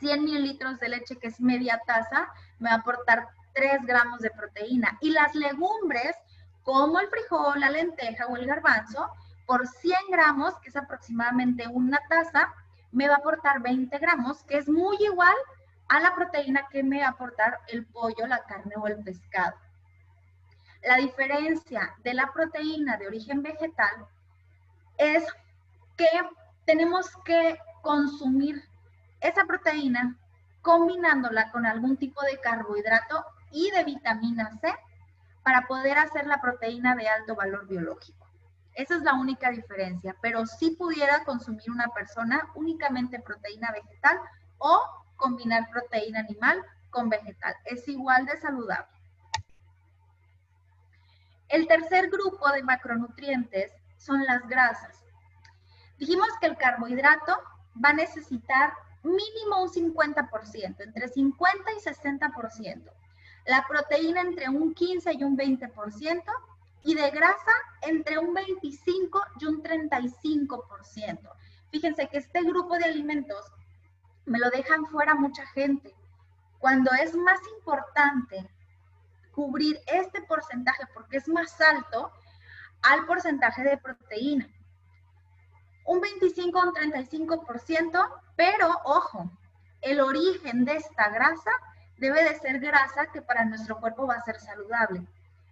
[0.05, 4.31] 100 mililitros de leche, que es media taza, me va a aportar 3 gramos de
[4.31, 4.99] proteína.
[5.01, 6.15] Y las legumbres,
[6.63, 9.11] como el frijol, la lenteja o el garbanzo,
[9.47, 12.53] por 100 gramos, que es aproximadamente una taza,
[12.93, 15.37] me va a aportar 20 gramos, que es muy igual
[15.89, 19.57] a la proteína que me va a aportar el pollo, la carne o el pescado.
[20.83, 24.07] La diferencia de la proteína de origen vegetal
[24.99, 25.25] es
[25.97, 26.09] que
[26.67, 28.63] tenemos que consumir
[29.25, 30.19] esa proteína
[30.61, 34.73] combinándola con algún tipo de carbohidrato y de vitamina C
[35.43, 38.27] para poder hacer la proteína de alto valor biológico.
[38.75, 44.19] Esa es la única diferencia, pero si pudiera consumir una persona únicamente proteína vegetal
[44.59, 44.83] o
[45.17, 47.55] combinar proteína animal con vegetal.
[47.65, 48.93] Es igual de saludable.
[51.49, 55.03] El tercer grupo de macronutrientes son las grasas.
[55.99, 57.39] Dijimos que el carbohidrato
[57.83, 58.73] va a necesitar
[59.05, 62.91] mínimo un 50%, entre 50 y 60%.
[63.47, 66.23] La proteína entre un 15 y un 20%,
[66.85, 71.33] y de grasa entre un 25 y un 35%.
[71.71, 73.53] Fíjense que este grupo de alimentos
[74.27, 75.95] me lo dejan fuera mucha gente.
[76.59, 78.49] Cuando es más importante
[79.33, 82.13] cubrir este porcentaje porque es más alto
[82.83, 84.49] al porcentaje de proteína.
[85.85, 89.31] Un 25 o un 35%, pero ojo,
[89.83, 91.51] el origen de esta grasa
[91.99, 95.07] debe de ser grasa que para nuestro cuerpo va a ser saludable.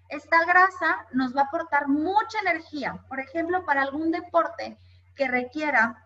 [0.09, 4.77] Esta grasa nos va a aportar mucha energía, por ejemplo, para algún deporte
[5.17, 6.05] que requiera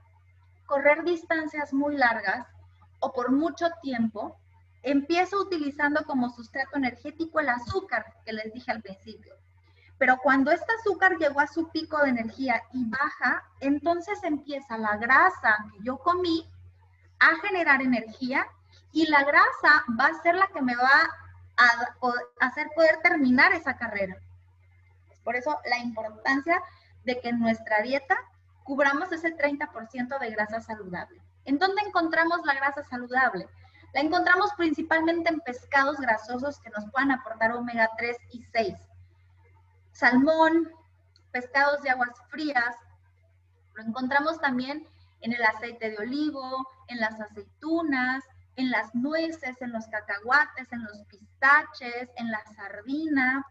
[0.67, 2.47] correr distancias muy largas
[3.01, 4.37] o por mucho tiempo,
[4.83, 9.35] empiezo utilizando como sustrato energético el azúcar que les dije al principio.
[9.99, 14.97] Pero cuando este azúcar llegó a su pico de energía y baja, entonces empieza la
[14.97, 16.47] grasa que yo comí
[17.19, 18.47] a generar energía
[18.93, 21.11] y la grasa va a ser la que me va
[21.57, 24.17] a hacer poder terminar esa carrera.
[25.25, 26.63] Por eso la importancia
[27.05, 28.17] de que en nuestra dieta
[28.65, 31.21] cubramos ese 30% de grasa saludable.
[31.45, 33.49] ¿En dónde encontramos la grasa saludable?
[33.95, 38.75] La encontramos principalmente en pescados grasosos que nos puedan aportar omega 3 y 6.
[39.97, 40.71] Salmón,
[41.33, 42.77] pescados de aguas frías.
[43.73, 44.87] Lo encontramos también
[45.23, 48.23] en el aceite de olivo, en las aceitunas,
[48.57, 53.43] en las nueces, en los cacahuates, en los pistaches, en la sardina.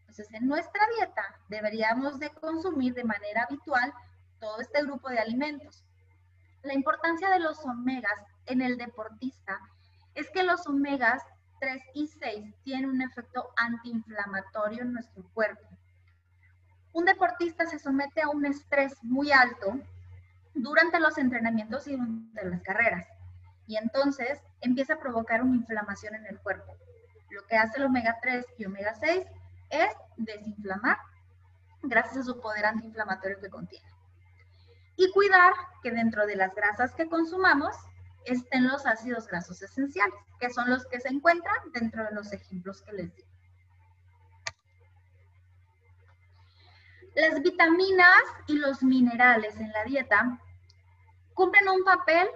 [0.00, 3.94] Entonces, en nuestra dieta deberíamos de consumir de manera habitual
[4.40, 5.84] todo este grupo de alimentos.
[6.64, 9.60] La importancia de los omegas en el deportista
[10.16, 11.22] es que los omegas
[11.60, 15.75] 3 y 6 tienen un efecto antiinflamatorio en nuestro cuerpo.
[16.96, 19.78] Un deportista se somete a un estrés muy alto
[20.54, 23.06] durante los entrenamientos y durante las carreras
[23.66, 26.74] y entonces empieza a provocar una inflamación en el cuerpo.
[27.28, 29.26] Lo que hace el omega 3 y omega 6
[29.68, 30.96] es desinflamar
[31.82, 33.86] gracias a su poder antiinflamatorio que contiene.
[34.96, 37.76] Y cuidar que dentro de las grasas que consumamos
[38.24, 42.80] estén los ácidos grasos esenciales, que son los que se encuentran dentro de los ejemplos
[42.80, 43.25] que les di.
[47.16, 50.38] Las vitaminas y los minerales en la dieta
[51.32, 52.28] cumplen un papel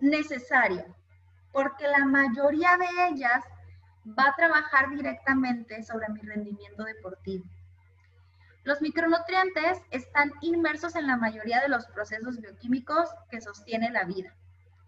[0.00, 0.84] necesario,
[1.52, 3.44] porque la mayoría de ellas
[4.18, 7.44] va a trabajar directamente sobre mi rendimiento deportivo.
[8.64, 14.34] Los micronutrientes están inmersos en la mayoría de los procesos bioquímicos que sostienen la vida,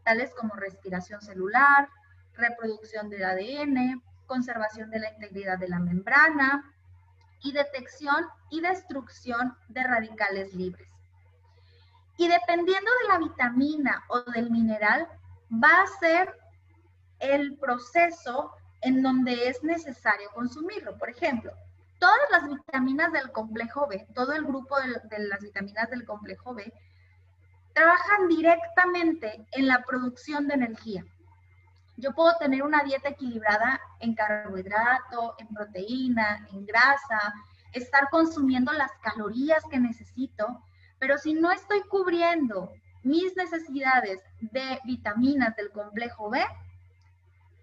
[0.03, 1.89] tales como respiración celular,
[2.35, 6.75] reproducción del ADN, conservación de la integridad de la membrana
[7.43, 10.89] y detección y destrucción de radicales libres.
[12.17, 15.09] Y dependiendo de la vitamina o del mineral,
[15.53, 16.37] va a ser
[17.19, 18.53] el proceso
[18.83, 20.97] en donde es necesario consumirlo.
[20.99, 21.53] Por ejemplo,
[21.99, 26.55] todas las vitaminas del complejo B, todo el grupo de, de, las vitaminas del complejo
[26.55, 26.73] B,
[27.73, 31.05] trabajan directamente en la producción de energía.
[32.03, 37.33] Yo puedo tener una dieta equilibrada en carbohidrato, en proteína, en grasa,
[37.73, 40.65] estar consumiendo las calorías que necesito,
[40.99, 42.73] pero si no estoy cubriendo
[43.05, 46.45] mis necesidades de vitaminas del complejo B,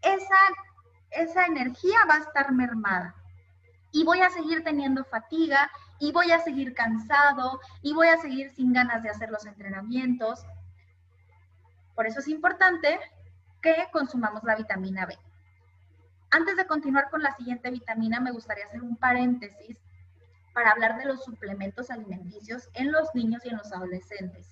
[0.04, 0.38] esa,
[1.12, 3.14] esa energía va a estar mermada.
[3.92, 5.70] Y voy a seguir teniendo fatiga,
[6.00, 10.46] y voy a seguir cansado, y voy a seguir sin ganas de hacer los entrenamientos.
[11.94, 12.98] Por eso es importante
[13.62, 15.18] que consumamos la vitamina B.
[16.32, 19.78] Antes de continuar con la siguiente vitamina, me gustaría hacer un paréntesis
[20.53, 24.47] para hablar de los suplementos alimenticios en los niños y en los adolescentes.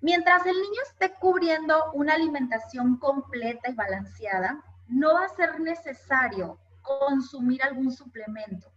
[0.00, 6.58] Mientras el niño esté cubriendo una alimentación completa y balanceada, no va a ser necesario
[6.82, 8.70] consumir algún suplemento.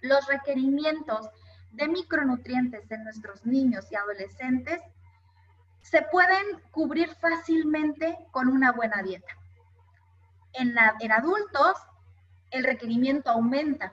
[0.00, 1.28] Los requerimientos
[1.72, 4.80] de micronutrientes en nuestros niños y adolescentes
[5.82, 9.36] se pueden cubrir fácilmente con una buena dieta.
[10.54, 11.76] En, en adultos,
[12.50, 13.92] el requerimiento aumenta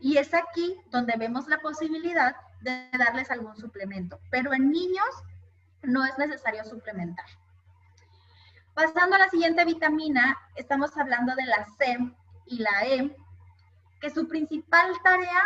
[0.00, 4.18] y es aquí donde vemos la posibilidad de darles algún suplemento.
[4.30, 5.08] Pero en niños
[5.82, 7.26] no es necesario suplementar.
[8.74, 11.98] Pasando a la siguiente vitamina, estamos hablando de la C
[12.46, 13.16] y la E,
[14.00, 15.42] que su principal tarea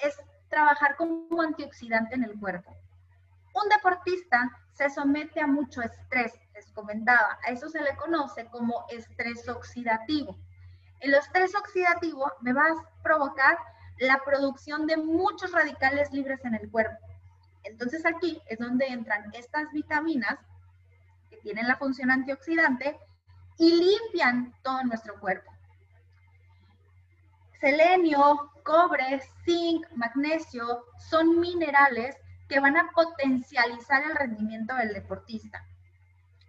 [0.00, 2.76] es trabajar como antioxidante en el cuerpo.
[3.54, 8.86] Un deportista se somete a mucho estrés, les comentaba, a eso se le conoce como
[8.88, 10.36] estrés oxidativo.
[11.00, 13.58] El estrés oxidativo me va a provocar
[13.98, 16.96] la producción de muchos radicales libres en el cuerpo.
[17.64, 20.38] Entonces aquí es donde entran estas vitaminas
[21.30, 22.98] que tienen la función antioxidante
[23.58, 25.50] y limpian todo nuestro cuerpo.
[27.60, 32.16] Selenio, cobre, zinc, magnesio son minerales
[32.52, 35.64] que van a potencializar el rendimiento del deportista.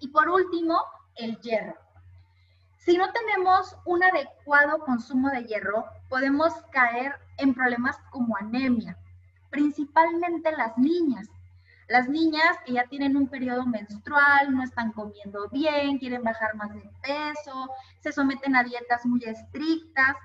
[0.01, 0.78] Y por último,
[1.16, 1.78] el hierro.
[2.78, 8.97] Si no tenemos un adecuado consumo de hierro, podemos caer en problemas como anemia,
[9.49, 11.30] principalmente las niñas.
[11.88, 16.74] Las niñas que ya tienen un periodo menstrual, no están comiendo bien, quieren bajar más
[16.74, 17.70] de peso,
[18.01, 20.18] se someten a dietas muy estrictas.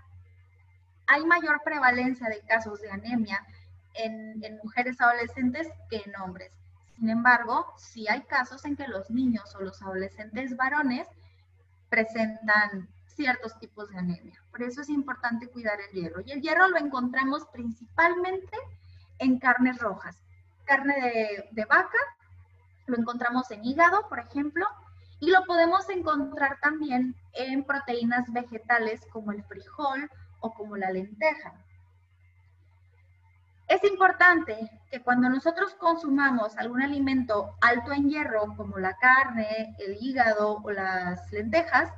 [1.06, 3.46] Hay mayor prevalencia de casos de anemia
[3.94, 6.52] en, mujeres adolescentes que en hombres.
[6.96, 11.06] Sin embargo, sí hay casos en que los niños o los adolescentes varones
[11.88, 14.40] presentan ciertos tipos de anemia.
[14.50, 16.20] Por eso es importante cuidar el hierro.
[16.24, 18.56] Y el hierro lo encontramos principalmente
[19.18, 20.16] en carnes rojas.
[20.64, 21.98] Carne de, vaca,
[22.86, 24.66] lo encontramos en hígado, por ejemplo,
[25.20, 30.10] y lo podemos encontrar también en proteínas vegetales como el frijol
[30.40, 31.54] o como la lenteja.
[33.68, 39.98] Es importante que cuando nosotros consumamos algún alimento alto en hierro, como la carne, el
[40.00, 41.90] hígado o las lentejas,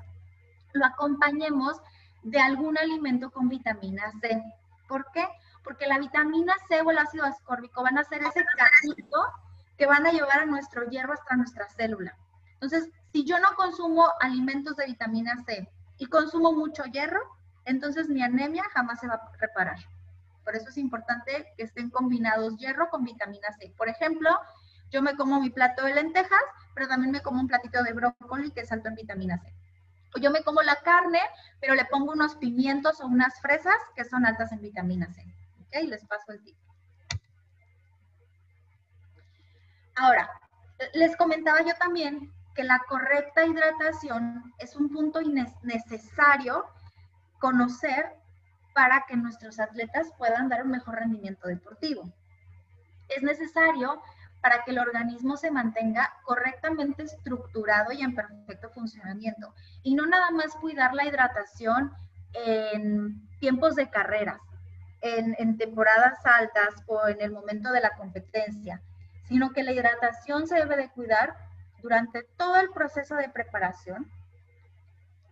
[0.73, 1.81] lo acompañemos
[2.23, 4.43] de algún alimento con vitamina C.
[4.89, 5.27] ¿Por qué?
[5.65, 9.23] porque la vitamina C o el ácido ascórbico van a ser ese camino
[9.77, 12.17] que van a llevar a nuestro hierro hasta nuestra célula.
[12.55, 15.69] Entonces, si yo no consumo alimentos de vitamina C
[15.99, 17.21] y consumo mucho hierro,
[17.65, 19.79] entonces mi anemia jamás se va a reparar.
[20.51, 23.73] Por eso es importante que estén combinados hierro con vitamina C.
[23.77, 24.31] Por ejemplo,
[24.91, 26.43] yo me como mi plato de lentejas,
[26.75, 29.55] pero también me como un platito de brócoli que es alto en vitamina C.
[30.17, 31.21] O yo me como la carne,
[31.61, 35.23] pero le pongo unos pimientos o unas fresas que son altas en vitamina C.
[35.61, 35.89] ¿ok?
[35.89, 36.57] Les paso el tip.
[39.95, 40.29] Ahora,
[40.95, 45.21] les comentaba yo también que la correcta hidratación es un punto
[45.63, 46.65] necesario
[47.39, 48.20] conocer
[48.75, 52.13] para que nuestros atletas puedan dar un mejor rendimiento deportivo.
[53.09, 54.01] Es necesario
[54.41, 59.55] para que el organismo se mantenga correctamente estructurado y en perfecto funcionamiento.
[59.83, 61.93] Y no nada más cuidar la hidratación
[62.33, 64.41] en tiempos de carreras,
[65.03, 68.83] en, temporadas altas o en el momento de la competencia,
[69.29, 71.37] sino que la hidratación se debe de cuidar
[71.83, 74.11] durante todo el proceso de preparación,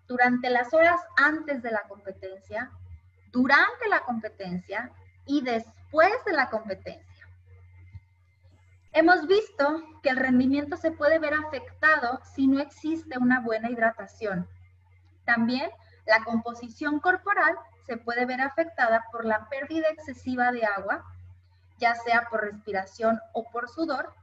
[0.06, 2.70] durante las horas antes de la competencia,
[3.32, 4.90] durante la competencia
[5.26, 7.08] y después de la competencia.
[8.92, 14.48] Hemos visto que el rendimiento se puede ver afectado si no existe una buena hidratación.
[15.24, 15.70] También
[16.06, 17.54] la composición corporal
[17.86, 21.04] se puede ver afectada por la pérdida excesiva de agua,
[21.78, 24.14] ya sea por respiración o por sudor,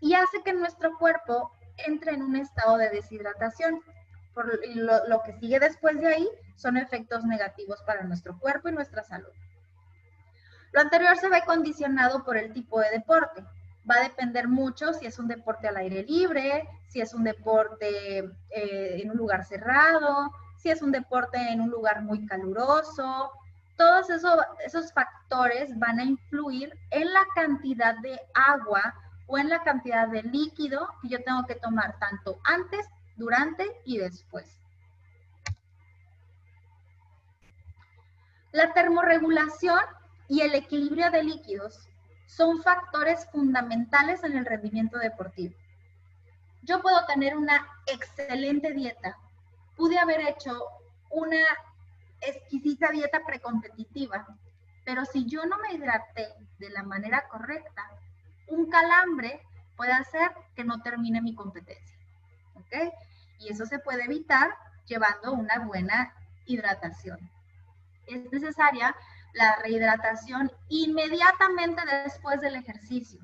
[0.00, 1.52] y hace que nuestro cuerpo
[1.86, 3.80] entre en un estado de deshidratación.
[4.74, 9.32] Lo que sigue después de ahí son efectos negativos para nuestro cuerpo y nuestra salud.
[10.72, 13.42] Lo anterior se ve condicionado por el tipo de deporte.
[13.90, 18.18] Va a depender mucho si es un deporte al aire libre, si es un deporte
[18.50, 23.32] eh, en un lugar cerrado, si es un deporte en un lugar muy caluroso.
[23.76, 28.94] Todos esos, esos factores van a influir en la cantidad de agua
[29.26, 32.86] o en la cantidad de líquido que yo tengo que tomar tanto antes,
[33.18, 34.58] durante y después.
[38.52, 39.80] La termorregulación
[40.28, 41.88] y el equilibrio de líquidos
[42.26, 45.54] son factores fundamentales en el rendimiento deportivo.
[46.62, 49.16] Yo puedo tener una excelente dieta,
[49.76, 50.58] pude haber hecho
[51.10, 51.42] una
[52.20, 54.26] exquisita dieta precompetitiva,
[54.84, 57.90] Pero si yo no me hidraté de la manera correcta,
[58.48, 59.42] un calambre
[59.76, 61.96] puede hacer que no termine mi competencia.
[62.54, 62.92] ¿Ok?
[63.38, 64.50] Y eso se puede evitar
[64.86, 66.12] llevando una buena
[66.46, 67.18] hidratación.
[68.06, 68.94] Es necesaria
[69.34, 73.20] la rehidratación inmediatamente después del ejercicio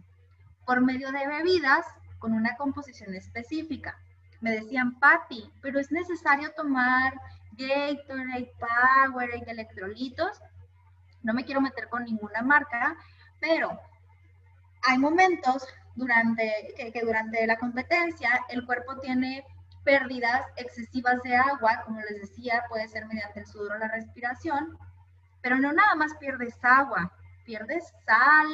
[0.66, 1.86] por medio de bebidas
[2.18, 3.98] con una composición específica.
[4.40, 7.14] Me decían, Patti, pero es necesario tomar
[7.52, 10.40] Gatorade, Powerade, electrolitos.
[11.22, 12.96] No me quiero meter con ninguna marca,
[13.40, 13.78] pero
[14.82, 19.44] hay momentos durante, que, que durante la competencia el cuerpo tiene
[19.84, 24.78] pérdidas excesivas de agua, como les decía, puede ser mediante el sudor o la respiración,
[25.42, 27.12] pero no nada más pierdes agua,
[27.44, 28.48] pierdes sal,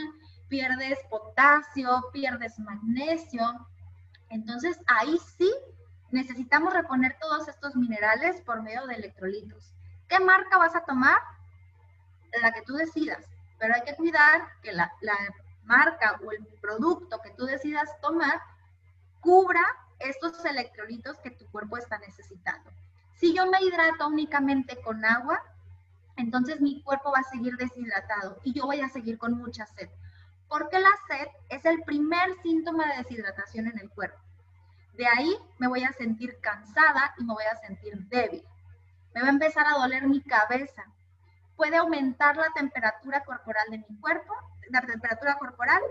[0.49, 3.67] pierdes potasio, pierdes magnesio.
[4.29, 5.53] Entonces ahí sí
[6.11, 9.73] necesitamos reponer todos estos minerales por medio de electrolitos.
[10.09, 11.19] ¿Qué marca vas a tomar?
[12.43, 13.25] La que tú decidas,
[13.59, 15.17] pero hay que cuidar que la, la
[15.63, 18.41] marca o el producto que tú decidas tomar
[19.21, 19.63] cubra
[20.01, 22.71] estos electrolitos que tu cuerpo está necesitando.
[23.15, 25.43] Si yo me hidrato únicamente con agua,
[26.17, 29.89] entonces mi cuerpo va a seguir deshidratado y yo voy a seguir con mucha sed.
[30.49, 34.19] Porque la sed es el primer síntoma de deshidratación en el cuerpo.
[34.95, 38.45] De ahí me voy a sentir cansada y me voy a sentir débil.
[39.15, 40.85] Me va a empezar a doler mi cabeza.
[41.57, 44.35] Puede aumentar la temperatura corporal de mi cuerpo,
[44.71, 45.83] la temperatura corporal,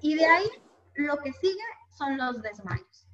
[0.00, 0.50] y de ahí
[0.94, 3.05] lo que sigue son los desmayos.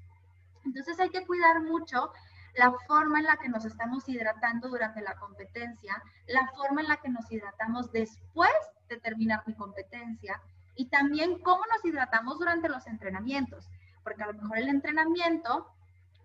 [0.64, 2.12] Entonces hay que cuidar mucho
[2.54, 6.98] la forma en la que nos estamos hidratando durante la competencia, la forma en la
[6.98, 8.52] que nos hidratamos después
[8.88, 10.40] de terminar mi competencia
[10.74, 13.68] y también cómo nos hidratamos durante los entrenamientos,
[14.02, 15.66] porque a lo mejor el entrenamiento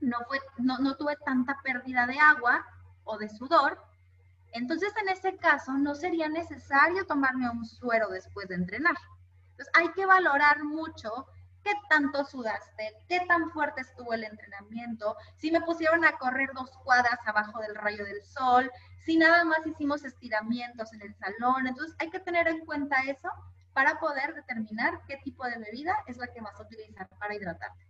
[0.01, 2.65] no, fue, no, no tuve tanta pérdida de agua
[3.03, 3.81] o de sudor,
[4.51, 8.95] entonces en ese caso no sería necesario tomarme un suero después de entrenar.
[9.51, 11.27] Entonces hay que valorar mucho
[11.67, 16.71] qué tanto sudaste, qué tan fuerte estuvo el entrenamiento, si me pusieron a correr dos
[16.85, 18.71] cuadras abajo del rayo del sol,
[19.05, 21.67] si nada más hicimos estiramientos en el salón.
[21.67, 23.29] Entonces hay que tener en cuenta eso
[23.73, 27.85] para poder determinar qué tipo de bebida es la que vas a utilizar para hidratarte.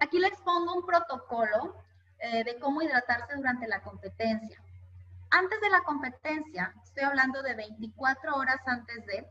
[0.00, 1.76] Aquí les pongo un protocolo
[2.20, 4.62] eh, de cómo hidratarse durante la competencia.
[5.30, 9.28] Antes de la competencia, estoy hablando de 24 horas antes de,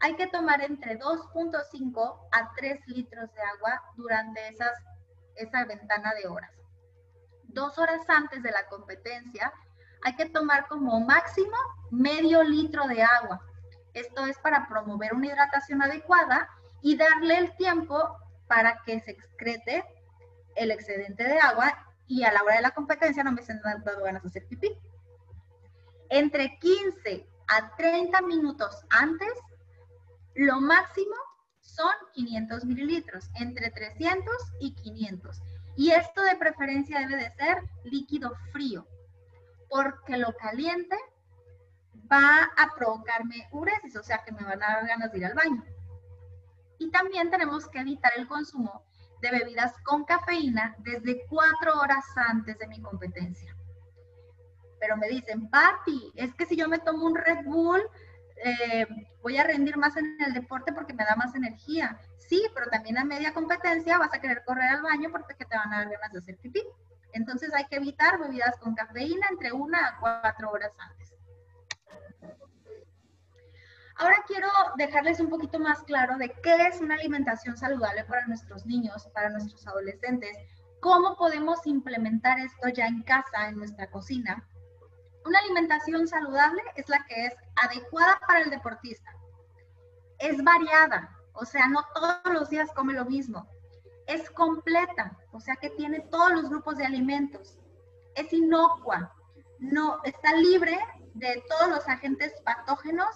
[0.00, 4.72] hay que tomar entre 2.5 a 3 litros de agua durante esas,
[5.34, 6.52] esa ventana de horas.
[7.44, 9.52] Dos horas antes de la competencia,
[10.04, 11.56] hay que tomar como máximo
[11.90, 13.40] medio litro de agua.
[13.94, 16.48] Esto es para promover una hidratación adecuada
[16.82, 19.84] y darle el tiempo para que se excrete
[20.54, 21.72] el excedente de agua
[22.06, 24.78] y a la hora de la competencia no me estén dando ganas de hacer pipí.
[26.10, 29.32] Entre 15 a 30 minutos antes
[30.38, 31.16] lo máximo
[31.60, 35.42] son 500 mililitros, entre 300 y 500.
[35.76, 38.86] Y esto de preferencia debe de ser líquido frío,
[39.68, 40.96] porque lo caliente
[42.10, 45.34] va a provocarme uresis, o sea que me van a dar ganas de ir al
[45.34, 45.64] baño.
[46.78, 48.84] Y también tenemos que evitar el consumo
[49.20, 53.56] de bebidas con cafeína desde cuatro horas antes de mi competencia.
[54.78, 57.82] Pero me dicen, Patti, es que si yo me tomo un Red Bull,
[58.44, 58.86] eh,
[59.22, 61.98] voy a rendir más en el deporte porque me da más energía.
[62.18, 65.72] Sí, pero también a media competencia vas a querer correr al baño porque te van
[65.72, 66.62] a dar ganas de hacer pipí.
[67.12, 71.14] Entonces hay que evitar bebidas con cafeína entre una a cuatro horas antes.
[73.96, 78.64] Ahora quiero dejarles un poquito más claro de qué es una alimentación saludable para nuestros
[78.64, 80.36] niños, para nuestros adolescentes,
[80.80, 84.46] cómo podemos implementar esto ya en casa, en nuestra cocina,
[85.28, 89.12] una alimentación saludable es la que es adecuada para el deportista.
[90.18, 93.46] Es variada, o sea, no todos los días come lo mismo.
[94.06, 97.58] Es completa, o sea que tiene todos los grupos de alimentos.
[98.14, 99.14] Es inocua,
[99.58, 100.78] no está libre
[101.14, 103.14] de todos los agentes patógenos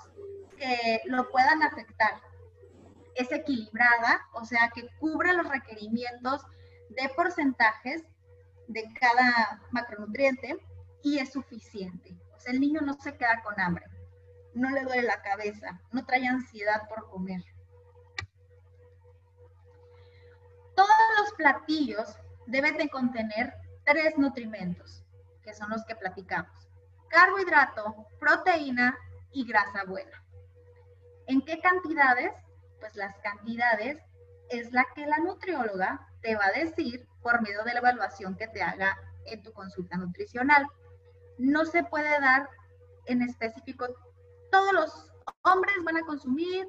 [0.58, 2.20] que lo puedan afectar.
[3.14, 6.42] Es equilibrada, o sea que cubre los requerimientos
[6.90, 8.02] de porcentajes
[8.68, 10.58] de cada macronutriente
[11.02, 12.16] y es suficiente.
[12.36, 13.86] O sea, el niño no se queda con hambre,
[14.54, 17.42] no le duele la cabeza, no trae ansiedad por comer.
[20.74, 20.88] Todos
[21.18, 25.04] los platillos deben de contener tres nutrimentos,
[25.42, 26.68] que son los que platicamos.
[27.08, 28.96] Carbohidrato, proteína
[29.32, 30.24] y grasa buena.
[31.26, 32.32] ¿En qué cantidades?
[32.80, 33.98] Pues las cantidades
[34.50, 38.48] es la que la nutrióloga te va a decir por medio de la evaluación que
[38.48, 40.66] te haga en tu consulta nutricional
[41.38, 42.48] no se puede dar
[43.06, 43.86] en específico,
[44.50, 45.12] todos los
[45.42, 46.66] hombres van a consumir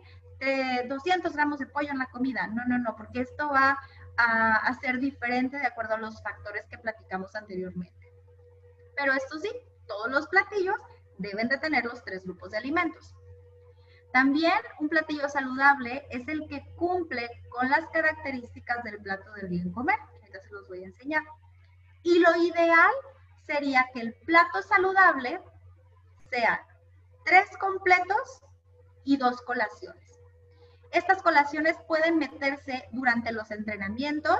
[0.88, 2.47] 200 eh, gramos de pollo en la comida.
[2.47, 3.78] No, no, no, porque esto va
[4.18, 8.14] a, a ser diferente de acuerdo a los factores que platicamos anteriormente.
[8.95, 9.49] Pero esto sí,
[9.88, 10.76] todos los platillos
[11.18, 13.16] deben de tener los tres grupos de alimentos.
[14.11, 19.72] También un platillo saludable es el que cumple con las características del plato del bien
[19.72, 19.97] comer.
[19.99, 21.24] Ahorita se los voy a enseñar.
[22.03, 22.93] Y lo ideal
[23.45, 25.39] sería que el plato saludable
[26.29, 26.65] sea
[27.25, 28.41] tres completos
[29.03, 30.19] y dos colaciones.
[30.91, 34.39] Estas colaciones pueden meterse durante los entrenamientos,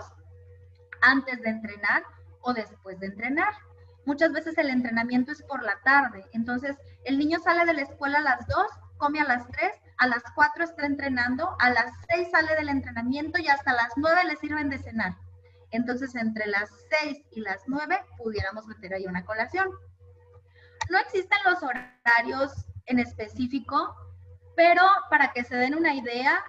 [1.02, 2.04] antes de entrenar
[2.42, 3.54] o después de entrenar.
[4.06, 8.20] Muchas veces el entrenamiento es por la tarde, entonces el niño sale de la escuela
[8.20, 12.30] a las 2, come a las 3, a las 4 está entrenando, a las 6
[12.32, 15.16] sale del entrenamiento y hasta las 9 le sirven de cenar.
[15.74, 16.70] Entonces entre las
[17.02, 19.68] 6 y las 9 pudiéramos meter ahí una colación.
[20.90, 22.54] No existen los horarios
[22.86, 23.96] en específico,
[24.56, 26.44] pero para que se den una idea,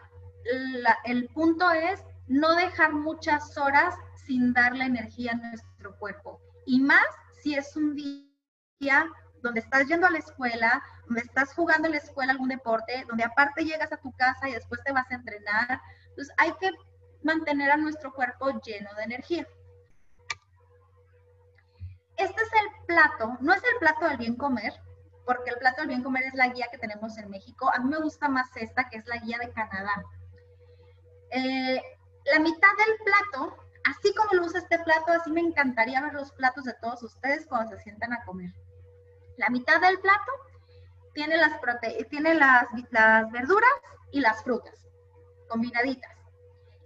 [1.05, 3.95] el punto es no dejar muchas horas
[4.27, 6.41] sin darle energía a nuestro cuerpo.
[6.67, 7.07] Y más
[7.43, 9.07] si es un día
[9.43, 13.25] donde estás yendo a la escuela, donde estás jugando en la escuela algún deporte, donde
[13.25, 15.81] aparte llegas a tu casa y después te vas a entrenar.
[16.09, 16.71] Entonces hay que
[17.25, 19.47] mantener a nuestro cuerpo lleno de energía.
[22.17, 24.73] Este es el plato, no es el plato del bien comer,
[25.27, 27.71] porque el plato del bien comer es la guía que tenemos en México.
[27.75, 30.05] A mí me gusta más esta, que es la guía de Canadá.
[31.31, 31.83] Eh,
[32.27, 36.31] la mitad del plato, así como lo usa este plato, así me encantaría ver los
[36.33, 38.53] platos de todos ustedes cuando se sientan a comer.
[39.37, 40.33] La mitad del plato
[41.15, 41.61] tiene las,
[42.11, 43.71] tiene las verduras
[44.13, 44.85] y las frutas
[45.49, 46.14] combinaditas.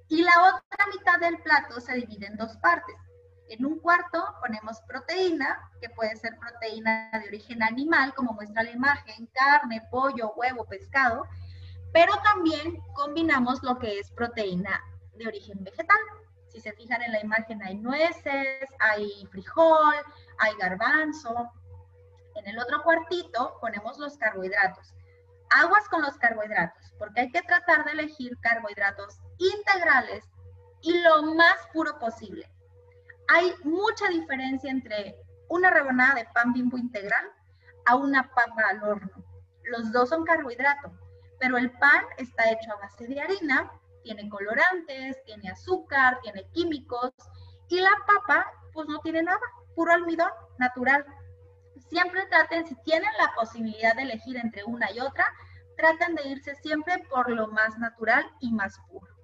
[0.08, 2.96] Y la otra mitad del plato se divide en dos partes.
[3.48, 8.70] En un cuarto ponemos proteína, que puede ser proteína de origen animal, como muestra la
[8.70, 11.24] imagen, carne, pollo, huevo, pescado,
[11.92, 14.82] pero también combinamos lo que es proteína
[15.14, 15.98] de origen vegetal.
[16.48, 19.94] Si se fijan en la imagen hay nueces, hay frijol,
[20.38, 21.50] hay garbanzo.
[22.36, 24.94] En el otro cuartito ponemos los carbohidratos.
[25.50, 30.24] Aguas con los carbohidratos, porque hay que tratar de elegir carbohidratos integrales
[30.82, 32.48] y lo más puro posible
[33.28, 35.16] hay mucha diferencia entre
[35.48, 37.30] una rebanada de pan bimbo integral
[37.84, 39.24] a una papa al horno.
[39.64, 40.92] Los dos son carbohidratos,
[41.38, 43.70] pero el pan está hecho a base de harina,
[44.02, 47.12] tiene colorantes, tiene azúcar, tiene químicos
[47.68, 49.40] y la papa pues no tiene nada,
[49.74, 51.04] puro almidón natural.
[51.88, 55.26] Siempre traten, si tienen la posibilidad de elegir entre una y otra,
[55.76, 59.18] traten de irse siempre por lo más natural y más puro.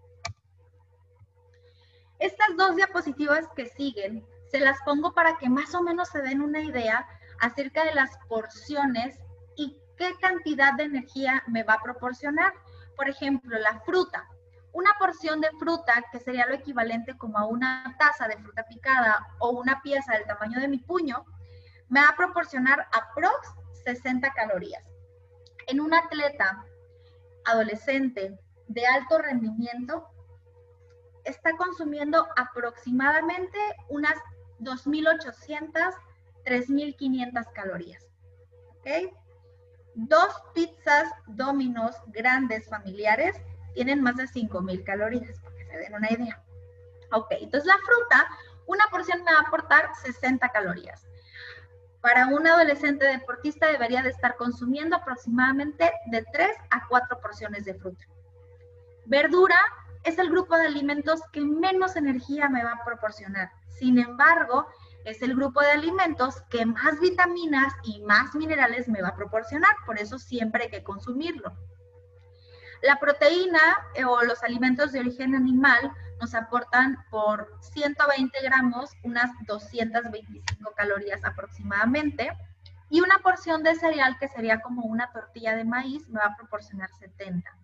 [2.18, 6.40] Estas dos diapositivas que siguen, se las pongo para que más o menos se den
[6.40, 7.06] una idea
[7.40, 9.18] acerca de las porciones
[9.56, 12.54] y qué cantidad de energía me va a proporcionar.
[12.96, 14.28] Por ejemplo, la fruta.
[14.72, 19.26] Una porción de fruta, que sería lo equivalente como a una taza de fruta picada
[19.40, 21.24] o una pieza del tamaño de mi puño,
[21.94, 24.82] me va a proporcionar aprox 60 calorías.
[25.68, 26.66] En un atleta
[27.44, 28.36] adolescente
[28.66, 30.08] de alto rendimiento,
[31.24, 34.16] está consumiendo aproximadamente unas
[34.58, 35.94] 2.800,
[36.44, 38.04] 3.500 calorías.
[39.94, 43.40] Dos pizzas dominos grandes familiares
[43.74, 46.42] tienen más de 5.000 calorías, para que se den una idea.
[47.12, 48.28] Ok, entonces la fruta,
[48.66, 51.06] una porción me va a aportar 60 calorías.
[52.04, 57.72] Para un adolescente deportista debería de estar consumiendo aproximadamente de 3 a 4 porciones de
[57.72, 58.04] fruta.
[59.06, 59.56] Verdura,
[60.02, 63.50] es el grupo de alimentos que menos energía me va a proporcionar.
[63.70, 64.66] Sin embargo,
[65.06, 69.74] es el grupo de alimentos que más vitaminas y más minerales me va a proporcionar,
[69.86, 71.56] por eso siempre hay que consumirlo.
[72.82, 75.90] La proteína eh, o los alimentos de origen animal
[76.24, 82.30] nos aportan por 120 gramos unas 225 calorías aproximadamente
[82.88, 86.36] y una porción de cereal que sería como una tortilla de maíz me va a
[86.36, 87.54] proporcionar 70.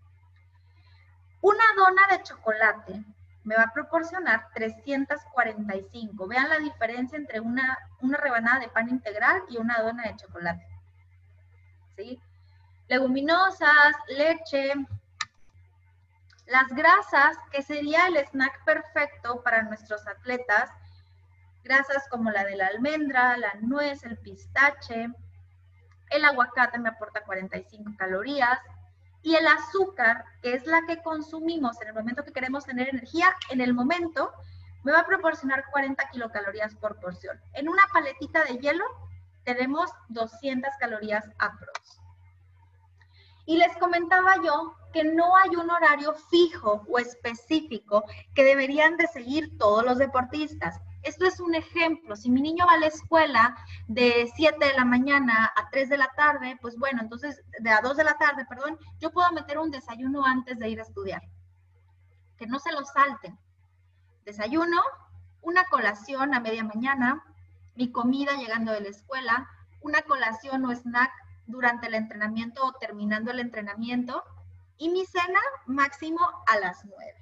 [1.41, 3.03] Una dona de chocolate
[3.45, 6.27] me va a proporcionar 345.
[6.27, 10.69] Vean la diferencia entre una, una rebanada de pan integral y una dona de chocolate.
[11.97, 12.21] ¿Sí?
[12.89, 14.75] Leguminosas, leche,
[16.51, 20.71] las grasas, que sería el snack perfecto para nuestros atletas,
[21.63, 25.09] grasas como la de la almendra, la nuez, el pistache,
[26.11, 28.59] el aguacate me aporta 45 calorías,
[29.23, 33.29] y el azúcar, que es la que consumimos en el momento que queremos tener energía,
[33.51, 34.33] en el momento
[34.83, 37.39] me va a proporcionar 40 kilocalorías por porción.
[37.53, 38.85] En una paletita de hielo
[39.45, 42.00] tenemos 200 calorías aprox.
[43.51, 49.09] Y les comentaba yo que no hay un horario fijo o específico que deberían de
[49.09, 50.79] seguir todos los deportistas.
[51.03, 52.15] Esto es un ejemplo.
[52.15, 53.57] Si mi niño va a la escuela
[53.89, 57.81] de 7 de la mañana a 3 de la tarde, pues bueno, entonces de a
[57.81, 61.23] 2 de la tarde, perdón, yo puedo meter un desayuno antes de ir a estudiar.
[62.39, 63.37] Que no se lo salten.
[64.25, 64.81] Desayuno,
[65.41, 67.25] una colación a media mañana,
[67.75, 71.11] mi comida llegando de la escuela, una colación o snack
[71.51, 74.23] durante el entrenamiento o terminando el entrenamiento
[74.79, 77.15] y mi cena máximo a las 9.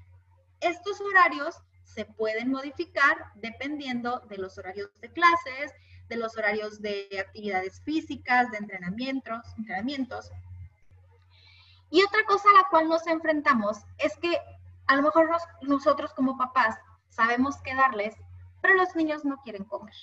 [0.61, 5.73] Estos horarios se pueden modificar dependiendo de los horarios de clases,
[6.09, 10.31] de los horarios de actividades físicas, de entrenamientos, entrenamientos.
[11.91, 14.39] Y otra cosa a la cual nos enfrentamos es que
[14.87, 15.29] a lo mejor
[15.63, 16.77] nosotros como papás
[17.09, 18.15] sabemos qué darles,
[18.61, 19.95] pero los niños no quieren comer.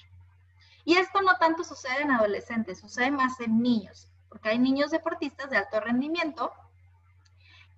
[0.83, 5.49] Y esto no tanto sucede en adolescentes, sucede más en niños, porque hay niños deportistas
[5.49, 6.51] de alto rendimiento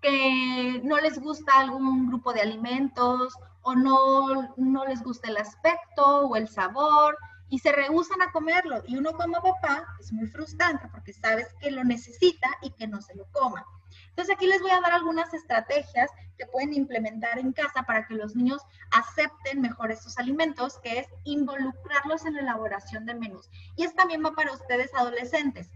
[0.01, 6.27] que no les gusta algún grupo de alimentos o no, no les gusta el aspecto
[6.27, 7.17] o el sabor
[7.49, 8.83] y se rehusan a comerlo.
[8.87, 13.01] Y uno como papá es muy frustrante porque sabes que lo necesita y que no
[13.01, 13.65] se lo coma.
[14.09, 18.15] Entonces aquí les voy a dar algunas estrategias que pueden implementar en casa para que
[18.15, 23.49] los niños acepten mejor estos alimentos, que es involucrarlos en la elaboración de menús.
[23.75, 25.69] Y es también va para ustedes adolescentes.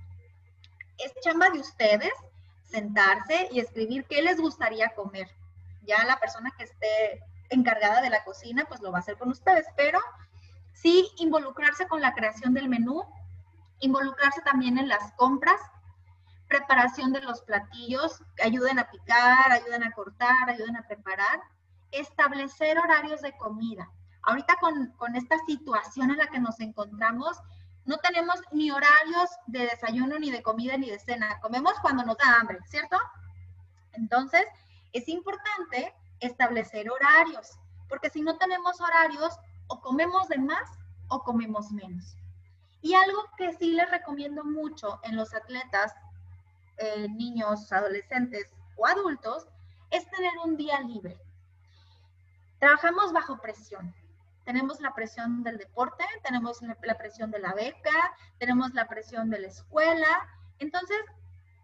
[1.04, 2.14] Es chamba de ustedes
[2.64, 5.28] sentarse y escribir qué les gustaría comer.
[5.84, 9.30] Ya la persona que esté encargada de la cocina, pues lo va a hacer con
[9.30, 10.00] ustedes, pero
[10.74, 13.04] sí involucrarse con la creación del menú,
[13.80, 15.60] involucrarse también en las compras,
[16.48, 21.42] preparación de los platillos, ayuden a picar, ayuden a cortar, ayuden a preparar,
[21.92, 23.90] establecer horarios de comida.
[24.24, 27.38] Ahorita con, con esta situación en la que nos encontramos,
[27.86, 31.40] no tenemos ni horarios de desayuno, ni de comida, ni de cena.
[31.42, 32.98] Comemos cuando nos da hambre, ¿cierto?
[33.94, 34.46] Entonces,
[34.94, 37.58] es importante establecer horarios,
[37.90, 40.70] porque si no tenemos horarios, o comemos de más
[41.08, 42.16] o comemos menos.
[42.82, 45.94] Y algo que sí les recomiendo mucho en los atletas,
[46.78, 49.48] eh, niños, adolescentes o adultos,
[49.92, 51.18] es tener un día libre.
[52.60, 53.94] Trabajamos bajo presión.
[54.46, 59.40] Tenemos la presión del deporte, tenemos la presión de la beca, tenemos la presión de
[59.40, 60.28] la escuela.
[60.60, 61.00] Entonces,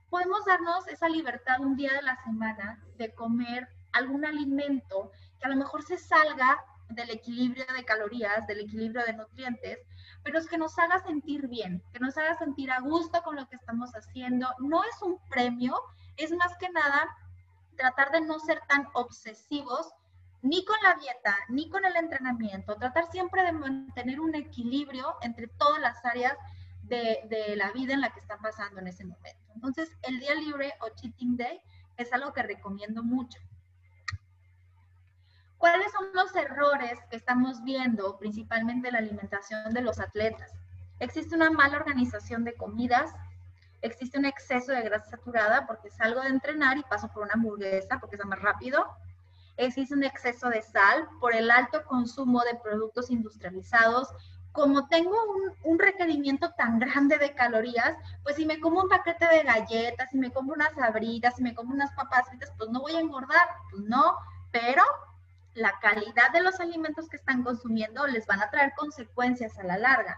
[0.10, 5.50] podemos darnos esa libertad un día de la semana de comer algún alimento que a
[5.50, 9.80] lo mejor se salga del equilibrio de calorías, del equilibrio de nutrientes,
[10.24, 13.48] pero es que nos haga sentir bien, que nos haga sentir a gusto con lo
[13.48, 14.48] que estamos haciendo.
[14.60, 15.76] No es un premio,
[16.16, 17.08] es más que nada
[17.76, 19.94] tratar de no ser tan obsesivos
[20.42, 25.48] ni con la dieta, ni con el entrenamiento, tratar siempre de mantener un equilibrio entre
[25.48, 26.38] todas las áreas
[26.84, 29.54] de, la vida en la que están pasando en ese momento.
[29.56, 31.60] Entonces, el día libre o cheating day
[31.98, 33.40] es algo que recomiendo mucho.
[35.58, 40.52] ¿Cuáles son los errores que estamos viendo principalmente en la alimentación de los atletas?
[41.00, 43.12] Existe una mala organización de comidas,
[43.82, 48.00] existe un exceso de grasa saturada porque salgo de entrenar y paso por una hamburguesa
[48.00, 48.86] porque es más rápido.
[49.58, 54.08] Existe un exceso de sal por el alto consumo de productos industrializados.
[54.52, 59.28] Como tengo un, un, requerimiento tan grande de calorías, pues si me como un paquete
[59.28, 62.82] de galletas, si me como unas abritas, si me como unas papas fritas, pues no
[62.82, 63.48] voy a engordar.
[63.72, 64.16] Pues no,
[64.52, 64.84] pero
[65.58, 69.78] la calidad de los alimentos que están consumiendo les van a traer consecuencias a la
[69.78, 70.18] larga.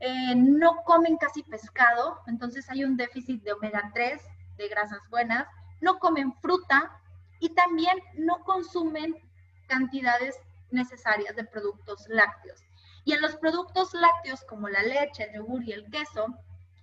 [0.00, 4.20] Eh, no comen casi pescado, entonces hay un déficit de omega 3,
[4.56, 5.46] de grasas buenas,
[5.80, 7.00] no comen fruta
[7.44, 9.14] y también no consumen
[9.66, 10.34] cantidades
[10.70, 12.58] necesarias de productos lácteos.
[13.04, 16.26] Y en los productos lácteos como la leche, el yogur y el queso,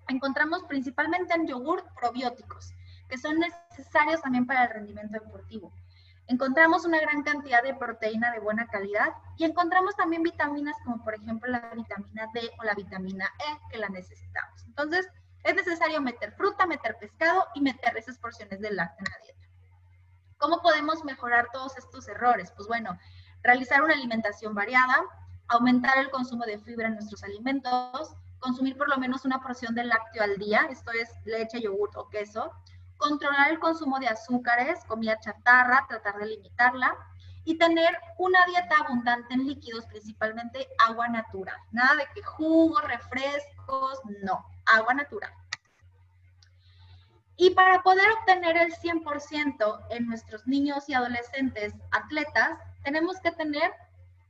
[0.08, 2.74] encontramos principalmente en yogur probióticos,
[3.10, 5.74] que son necesarios también para el rendimiento deportivo.
[6.28, 11.16] Encontramos una gran cantidad de proteína de buena calidad y encontramos también vitaminas como por
[11.16, 14.64] ejemplo la vitamina D o la vitamina E que la necesitamos.
[14.68, 15.10] Entonces,
[15.44, 19.41] es necesario meter fruta, meter pescado y meter esas porciones de lácteo en la dieta.
[20.42, 22.52] ¿Cómo podemos mejorar todos estos errores?
[22.56, 22.98] Pues bueno,
[23.44, 25.04] realizar una alimentación variada,
[25.48, 29.84] aumentar el consumo de fibra en nuestros alimentos, consumir por lo menos una porción de
[29.84, 32.52] lácteo al día, esto es leche, yogur o queso,
[32.98, 36.98] controlar el consumo de azúcares, comida chatarra, tratar de limitarla
[37.44, 41.58] y tener una dieta abundante en líquidos, principalmente agua natural.
[41.72, 45.32] Nada de que jugos, refrescos, no, agua natural.
[47.42, 53.74] Y para poder obtener el 100% en nuestros niños y adolescentes atletas, tenemos que tener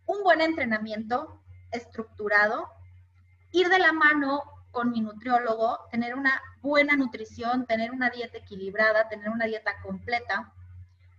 [0.05, 1.37] un buen entrenamiento
[1.71, 2.69] estructurado,
[3.51, 9.09] ir de la mano con mi nutriólogo, tener una buena nutrición, tener una dieta equilibrada,
[9.09, 10.53] tener una dieta completa,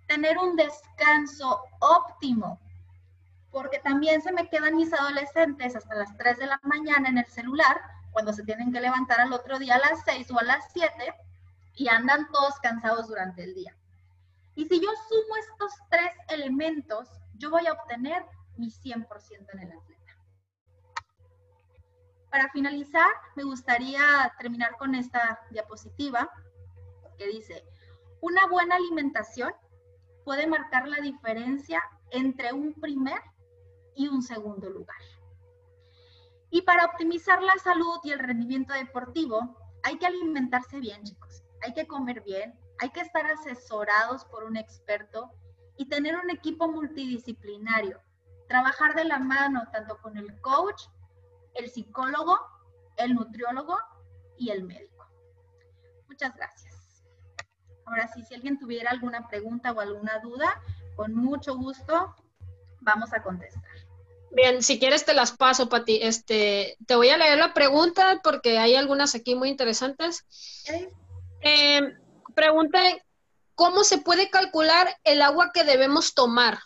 [0.06, 2.58] tener un descanso óptimo,
[3.50, 7.26] porque también se me quedan mis adolescentes hasta las 3 de la mañana en el
[7.26, 7.82] celular,
[8.12, 11.14] cuando se tienen que levantar al otro día a las 6 o a las 7
[11.74, 13.76] y andan todos cansados durante el día.
[14.54, 18.24] Y si yo sumo estos tres elementos, yo voy a obtener
[18.56, 19.06] mi 100%
[19.52, 20.02] en el atleta.
[22.30, 26.30] Para finalizar, me gustaría terminar con esta diapositiva
[27.18, 27.64] que dice,
[28.20, 29.52] una buena alimentación
[30.24, 33.20] puede marcar la diferencia entre un primer
[33.94, 34.96] y un segundo lugar.
[36.50, 41.31] Y para optimizar la salud y el rendimiento deportivo, hay que alimentarse bien, chicos.
[41.62, 45.30] Hay que comer bien, hay que estar asesorados por un experto
[45.76, 48.00] y tener un equipo multidisciplinario.
[48.48, 50.82] Trabajar de la mano tanto con el coach,
[51.54, 52.38] el psicólogo,
[52.96, 53.78] el nutriólogo
[54.36, 55.06] y el médico.
[56.08, 57.04] Muchas gracias.
[57.86, 60.60] Ahora sí, si alguien tuviera alguna pregunta o alguna duda,
[60.96, 62.14] con mucho gusto
[62.80, 63.62] vamos a contestar.
[64.30, 66.00] Bien, si quieres te las paso, Pati.
[66.02, 70.24] Este, te voy a leer la pregunta porque hay algunas aquí muy interesantes.
[71.42, 71.80] Eh,
[72.34, 72.80] pregunta,
[73.54, 76.58] ¿cómo se puede calcular el agua que debemos tomar?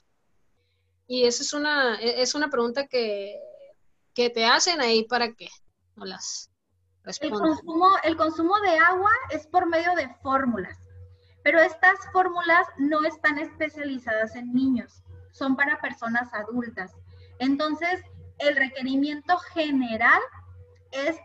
[1.06, 3.40] Y esa es una, es una pregunta que,
[4.14, 5.48] que te hacen ahí para que
[5.94, 6.50] no las
[7.04, 7.40] respondas.
[7.40, 10.76] El consumo, el consumo de agua es por medio de fórmulas,
[11.42, 15.02] pero estas fórmulas no están especializadas en niños,
[15.32, 16.92] son para personas adultas.
[17.38, 18.02] Entonces,
[18.38, 20.20] el requerimiento general
[20.90, 21.16] es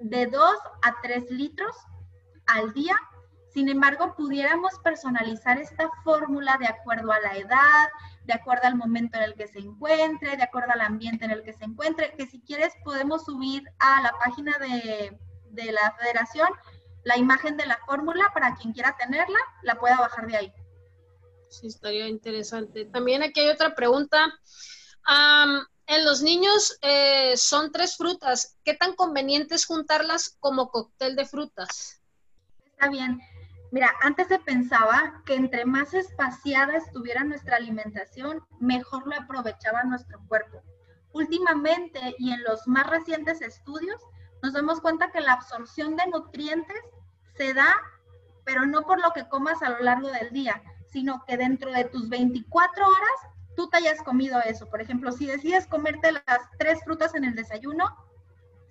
[0.00, 1.74] de 2 a 3 litros
[2.54, 2.96] al día.
[3.52, 7.88] Sin embargo, pudiéramos personalizar esta fórmula de acuerdo a la edad,
[8.24, 11.42] de acuerdo al momento en el que se encuentre, de acuerdo al ambiente en el
[11.42, 15.18] que se encuentre, que si quieres podemos subir a la página de,
[15.72, 16.48] la federación
[17.02, 20.52] la imagen de la fórmula para quien quiera tenerla, la pueda bajar de ahí.
[21.48, 22.84] Sí, estaría interesante.
[22.84, 24.32] También aquí hay otra pregunta.
[25.86, 28.58] en los niños eh, son tres frutas.
[28.64, 31.99] ¿Qué tan conveniente es juntarlas como cóctel de frutas?
[32.88, 33.20] Bien.
[33.72, 40.18] Mira, antes se pensaba que entre más espaciada estuviera nuestra alimentación, mejor lo aprovechaba nuestro
[40.26, 40.62] cuerpo.
[41.12, 44.00] Últimamente y en los más recientes estudios,
[44.42, 46.82] nos damos cuenta que la absorción de nutrientes
[47.36, 47.72] se da,
[48.44, 51.84] pero no por lo que comas a lo largo del día, sino que dentro de
[51.84, 54.68] tus 24 horas tú te hayas comido eso.
[54.68, 57.96] Por ejemplo, si decides comerte las tres frutas en el desayuno,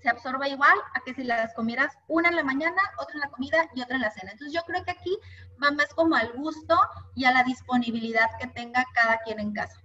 [0.01, 3.29] se absorba igual a que si las comieras una en la mañana, otra en la
[3.29, 4.31] comida y otra en la cena.
[4.31, 5.17] Entonces yo creo que aquí
[5.61, 6.79] va más como al gusto
[7.15, 9.81] y a la disponibilidad que tenga cada quien en casa.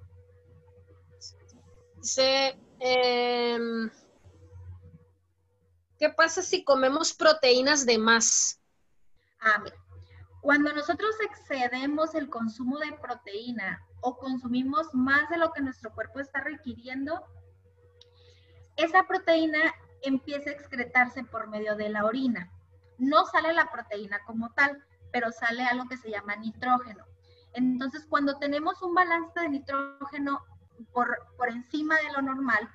[1.97, 3.91] Dice, em,
[5.99, 8.61] ¿qué pasa si comemos proteínas de más?
[9.41, 9.77] Ah, mira.
[10.43, 16.21] Cuando nosotros excedemos el consumo de proteína o consumimos más de lo que nuestro cuerpo
[16.21, 17.25] está requiriendo,
[18.77, 22.51] esa proteína empieza a excretarse por medio de la orina.
[22.99, 27.05] No sale la proteína como tal, pero sale algo que se llama nitrógeno.
[27.53, 30.45] Entonces, cuando tenemos un balance de nitrógeno
[30.93, 32.69] por, por encima de lo normal,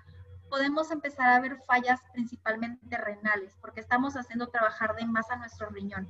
[0.50, 5.70] podemos empezar a ver fallas principalmente renales, porque estamos haciendo trabajar de más a nuestro
[5.70, 6.08] riñón.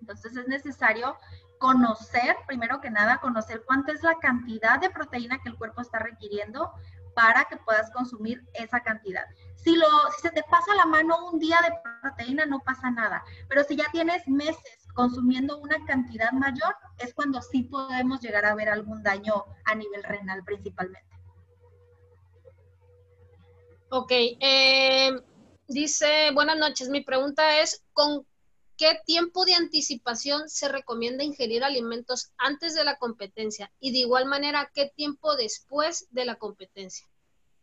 [0.00, 1.16] Entonces, es necesario
[1.58, 5.98] conocer, primero que nada, conocer cuánto es la cantidad de proteína que el cuerpo está
[5.98, 6.72] requiriendo
[7.20, 9.24] para que puedas consumir esa cantidad.
[9.56, 9.76] Si,
[10.22, 13.22] se te pasa la mano un día de proteína, no pasa nada.
[13.46, 18.54] Pero si ya tienes meses consumiendo una cantidad mayor, es cuando sí podemos llegar a
[18.54, 21.10] ver algún daño a nivel renal principalmente.
[23.90, 25.10] Ok, eh,
[25.68, 28.26] dice, buenas noches, mi pregunta es, ¿con
[28.78, 33.70] qué tiempo de anticipación se recomienda ingerir alimentos antes de la competencia?
[33.78, 37.09] Y de igual manera, ¿qué tiempo después de la competencia?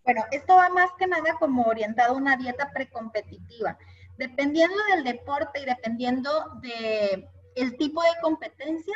[0.08, 3.78] Bueno, esto va más que nada como orientado a una dieta precompetitiva.
[4.18, 6.32] Dependiendo del deporte y dependiendo
[6.62, 8.95] del el tipo de competencia,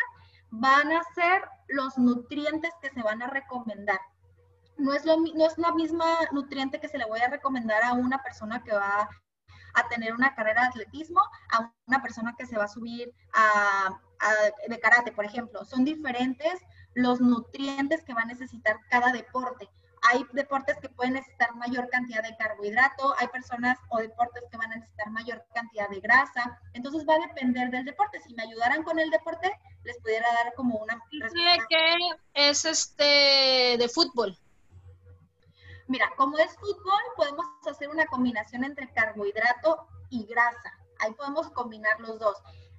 [0.52, 4.00] van a ser los nutrientes que se van a recomendar.
[4.78, 7.92] No es, lo, no es la misma nutriente que se le voy a recomendar a
[7.92, 9.10] una persona que va
[9.74, 11.20] a tener una carrera de atletismo,
[11.52, 13.14] a una persona que se va a subir
[14.70, 15.66] de karate, por ejemplo.
[15.66, 16.62] Son diferentes
[16.94, 19.70] los nutrientes que va a necesitar cada deporte
[20.02, 24.72] hay deportes que pueden necesitar mayor cantidad de carbohidrato, hay personas o deportes que van
[24.72, 28.20] a necesitar mayor cantidad de grasa, entonces va a depender del deporte.
[28.22, 29.52] Si me ayudaran con el deporte,
[29.84, 31.66] les pudiera dar como una respuesta.
[31.70, 31.98] que
[32.34, 34.38] es este de fútbol?
[35.88, 40.74] Mira, como es fútbol, podemos hacer una combinación entre carbohidrato y grasa.
[41.00, 42.38] Ahí podemos combinar los dos.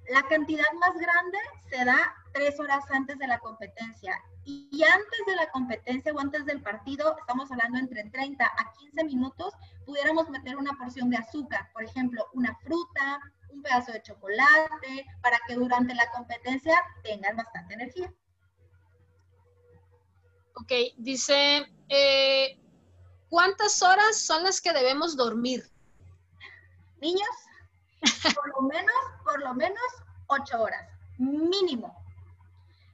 [0.09, 1.37] La cantidad más grande
[1.69, 4.19] se da tres horas antes de la competencia.
[4.45, 9.03] Y antes de la competencia o antes del partido, estamos hablando entre 30 a 15
[9.05, 9.53] minutos,
[9.85, 13.19] pudiéramos meter una porción de azúcar, por ejemplo, una fruta,
[13.49, 18.13] un pedazo de chocolate, para que durante la competencia tengan bastante energía.
[20.55, 22.59] Ok, dice, eh,
[23.29, 25.63] ¿cuántas horas son las que debemos dormir?
[26.99, 27.27] Niños,
[28.35, 29.83] por lo menos, por lo menos
[30.27, 32.02] 8 horas, mínimo.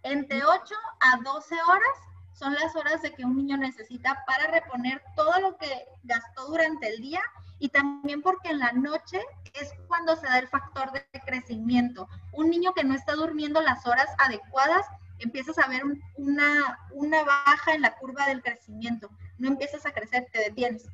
[0.04, 5.04] Entre 8 a 12 horas son las horas de que un niño necesita para reponer
[5.16, 7.22] todo lo que gastó durante el día
[7.60, 9.20] y también porque en la noche
[9.54, 12.08] es cuando se da el factor de crecimiento.
[12.32, 14.86] Un niño que no está durmiendo las horas adecuadas,
[15.20, 15.84] empiezas a ver
[16.16, 19.10] una, una baja en la curva del crecimiento.
[19.38, 20.86] No empiezas a crecer, te detienes.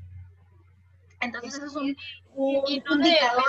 [1.20, 1.96] Entonces eso es un,
[2.68, 3.44] indicador.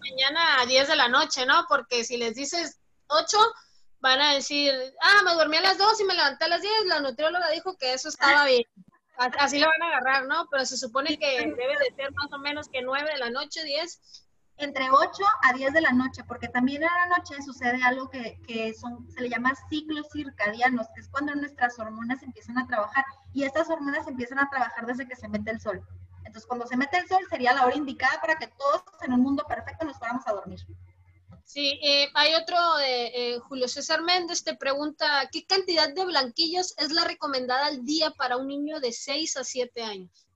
[0.00, 1.64] mañana a 10 de la noche, ¿no?
[1.68, 2.78] Porque si les dices
[3.08, 3.38] 8,
[4.00, 6.72] van a decir, ah, me dormí a las 2 y me levanté a las 10,
[6.86, 8.64] la nutrióloga dijo que eso estaba bien.
[9.38, 10.46] Así lo van a agarrar, ¿no?
[10.50, 13.64] Pero se supone que debe de ser más o menos que 9 de la noche,
[13.64, 14.24] 10.
[14.58, 18.40] Entre 8 a 10 de la noche, porque también en la noche sucede algo que,
[18.46, 23.04] que son, se le llama ciclos circadianos, que es cuando nuestras hormonas empiezan a trabajar.
[23.32, 25.80] Y estas hormonas empiezan a trabajar desde que se mete el sol.
[26.24, 29.22] Entonces, cuando se mete el sol sería la hora indicada para que todos en un
[29.22, 30.60] mundo perfecto nos fuéramos a dormir.
[31.48, 36.74] Sí, eh, hay otro de eh, Julio César Méndez, te pregunta, ¿qué cantidad de blanquillos
[36.76, 40.28] es la recomendada al día para un niño de 6 a 7 años?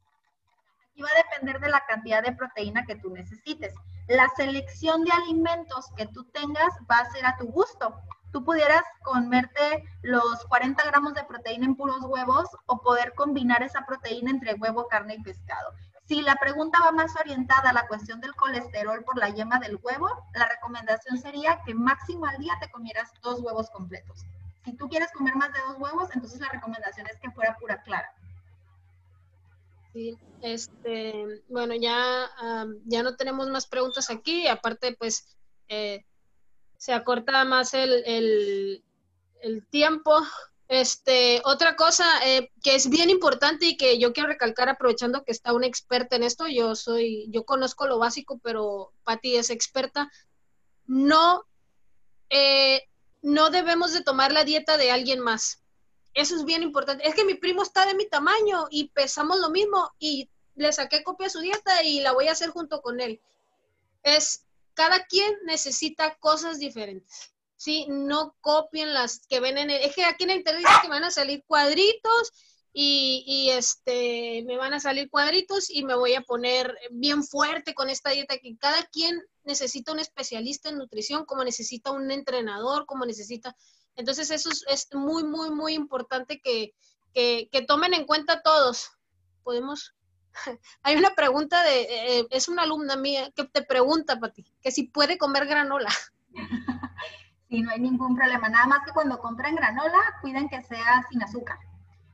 [0.94, 3.74] Y va a depender de la cantidad de proteína que tú necesites.
[4.08, 7.94] La selección de alimentos que tú tengas va a ser a tu gusto.
[8.32, 13.84] Tú pudieras comerte los 40 gramos de proteína en puros huevos o poder combinar esa
[13.84, 15.74] proteína entre huevo, carne y pescado.
[16.08, 19.78] Si la pregunta va más orientada a la cuestión del colesterol por la yema del
[19.82, 24.24] huevo, la recomendación sería que máximo al día te comieras dos huevos completos.
[24.64, 27.82] Si tú quieres comer más de dos huevos, entonces la recomendación es que fuera pura
[27.82, 28.12] clara.
[29.92, 32.30] Sí, este, bueno, ya,
[32.86, 35.36] ya no tenemos más preguntas aquí, aparte pues
[35.68, 36.04] eh,
[36.78, 38.84] se acorta más el, el,
[39.42, 40.16] el tiempo
[40.68, 45.32] este, otra cosa eh, que es bien importante y que yo quiero recalcar aprovechando que
[45.32, 50.10] está una experta en esto, yo soy, yo conozco lo básico, pero Patti es experta.
[50.86, 51.44] No,
[52.30, 52.88] eh,
[53.20, 55.62] no debemos de tomar la dieta de alguien más.
[56.14, 57.06] Eso es bien importante.
[57.06, 61.02] Es que mi primo está de mi tamaño y pesamos lo mismo y le saqué
[61.02, 63.20] copia de su dieta y la voy a hacer junto con él.
[64.02, 64.44] Es,
[64.74, 67.31] cada quien necesita cosas diferentes.
[67.62, 67.86] ¿Sí?
[67.88, 69.82] No copien las que ven en el...
[69.82, 72.32] Es que aquí en el internet dice que van a salir cuadritos
[72.72, 77.72] y, y, este, me van a salir cuadritos y me voy a poner bien fuerte
[77.72, 82.84] con esta dieta que cada quien necesita un especialista en nutrición, como necesita un entrenador,
[82.84, 83.54] como necesita...
[83.94, 86.74] Entonces eso es, muy, muy, muy importante que,
[87.14, 88.90] que, que, tomen en cuenta todos.
[89.44, 89.94] Podemos...
[90.82, 94.72] Hay una pregunta de, eh, eh, es una alumna mía que te pregunta, Pati, que
[94.72, 95.92] si puede comer granola.
[97.52, 98.48] Sí, no hay ningún problema.
[98.48, 101.58] Nada más que cuando compren granola, cuiden que sea sin azúcar.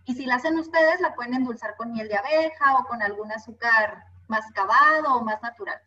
[0.04, 3.30] Y si la hacen ustedes, la pueden endulzar con miel de abeja o con algún
[3.30, 5.80] azúcar más cavado o más natural.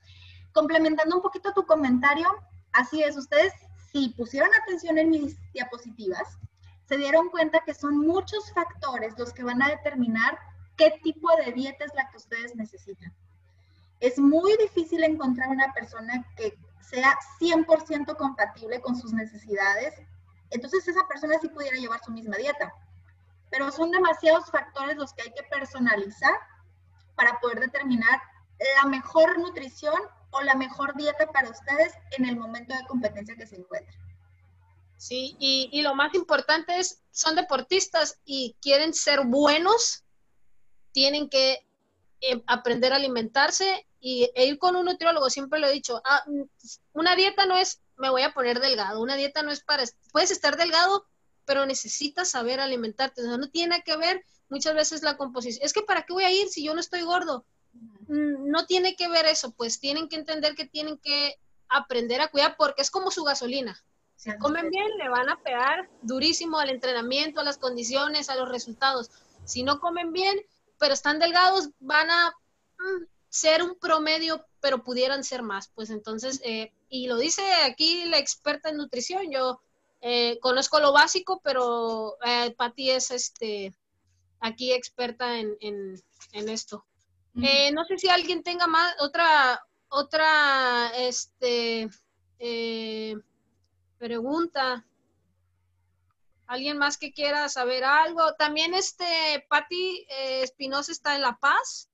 [0.53, 2.33] Complementando un poquito tu comentario,
[2.71, 3.51] así es, ustedes
[3.91, 6.37] si pusieron atención en mis diapositivas,
[6.85, 10.39] se dieron cuenta que son muchos factores los que van a determinar
[10.77, 13.13] qué tipo de dieta es la que ustedes necesitan.
[13.99, 19.95] Es muy difícil encontrar una persona que sea 100% compatible con sus necesidades,
[20.49, 22.73] entonces esa persona sí pudiera llevar su misma dieta.
[23.49, 26.33] Pero son demasiados factores los que hay que personalizar
[27.15, 28.21] para poder determinar
[28.81, 29.99] la mejor nutrición
[30.31, 33.99] o la mejor dieta para ustedes en el momento de competencia que se encuentren.
[34.97, 40.03] Sí, y, lo más importante es, son deportistas y quieren ser buenos,
[40.91, 41.65] tienen que
[42.21, 46.23] eh, aprender a alimentarse y e ir con un nutriólogo, siempre lo he dicho, ah,
[46.25, 46.41] mm,
[46.93, 50.31] una dieta no es, me voy a poner delgado, una dieta no es para, puedes
[50.31, 51.05] estar delgado,
[51.45, 55.63] pero necesitas saber alimentarte, o no tiene que ver muchas veces la composición.
[55.63, 57.45] Es que ¿para qué voy a ir si yo no estoy gordo?
[58.07, 61.35] Mm, no tiene que ver eso, pues tienen que entender que tienen que
[61.69, 63.81] aprender a cuidar porque es como su gasolina.
[64.15, 68.49] Si comen bien, le van a pegar durísimo al entrenamiento, a las condiciones, a los
[68.49, 69.09] resultados.
[69.45, 70.39] Si no comen bien,
[70.77, 72.29] pero están delgados, van a
[72.77, 75.69] mm, ser un promedio, pero pudieran ser más.
[75.69, 79.61] Pues entonces, eh, y lo dice aquí la experta en nutrición, yo
[80.01, 83.73] eh, conozco lo básico, pero eh, Patti es este
[84.39, 85.57] aquí experta en,
[86.31, 86.85] esto.
[87.41, 91.87] Eh, no sé si alguien tenga más, otra, otra, este,
[93.97, 94.85] pregunta.
[96.47, 98.33] ¿Alguien más que quiera saber algo?
[98.33, 101.89] También este, Patti Espinosa está en La Paz.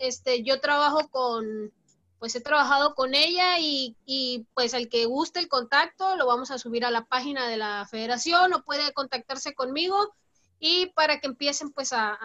[0.00, 1.72] Este, yo trabajo con,
[2.18, 6.50] pues he trabajado con ella y, y, pues al que guste el contacto lo vamos
[6.50, 10.12] a subir a la página de la federación o puede contactarse conmigo
[10.58, 12.18] y para que empiecen pues a,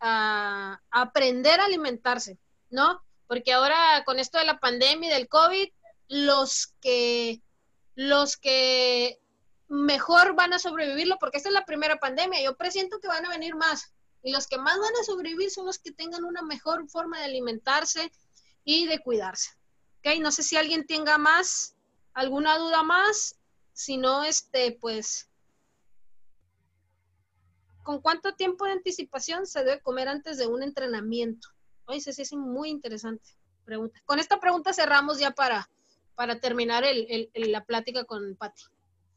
[0.00, 2.38] a, aprender a alimentarse,
[2.70, 3.02] ¿no?
[3.26, 5.68] Porque ahora con esto de la pandemia y del COVID,
[6.08, 7.40] los que,
[7.94, 9.18] los que
[9.68, 13.30] mejor van a sobrevivirlo, porque esta es la primera pandemia, yo presiento que van a
[13.30, 13.94] venir más.
[14.22, 17.24] Y los que más van a sobrevivir son los que tengan una mejor forma de
[17.24, 18.12] alimentarse,
[18.64, 19.50] y de cuidarse.
[19.98, 20.20] ¿Ok?
[20.20, 21.76] No sé si alguien tenga más,
[22.14, 23.36] alguna duda más.
[23.72, 25.28] Si no, este, pues,
[27.82, 31.48] ¿con cuánto tiempo de anticipación se debe comer antes de un entrenamiento?
[31.86, 33.24] Oye, sí, es muy interesante
[33.64, 34.00] pregunta.
[34.04, 35.70] Con esta pregunta cerramos ya para,
[36.14, 38.64] para terminar el, la plática con Patti.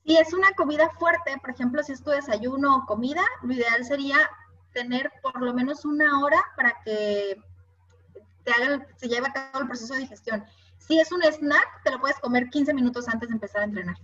[0.06, 3.84] Si es una comida fuerte, por ejemplo, si es tu desayuno o comida, lo ideal
[3.84, 4.30] sería
[4.76, 7.41] tener por lo menos una hora para que
[8.97, 10.45] se lleva a cabo el proceso de digestión.
[10.78, 13.95] Si es un snack, te lo puedes comer 15 minutos antes de empezar a entrenar.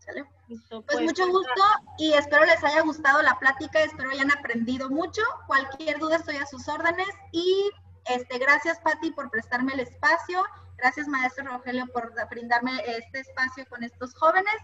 [0.00, 0.26] ¿Sale?
[0.48, 1.62] pues, pues mucho gusto
[1.96, 5.22] y espero les haya gustado la plática, espero hayan aprendido mucho.
[5.46, 7.70] Cualquier duda estoy a sus órdenes y
[8.06, 10.44] este, gracias Patti por prestarme el espacio,
[10.76, 14.56] gracias maestro Rogelio por brindarme este espacio con estos jóvenes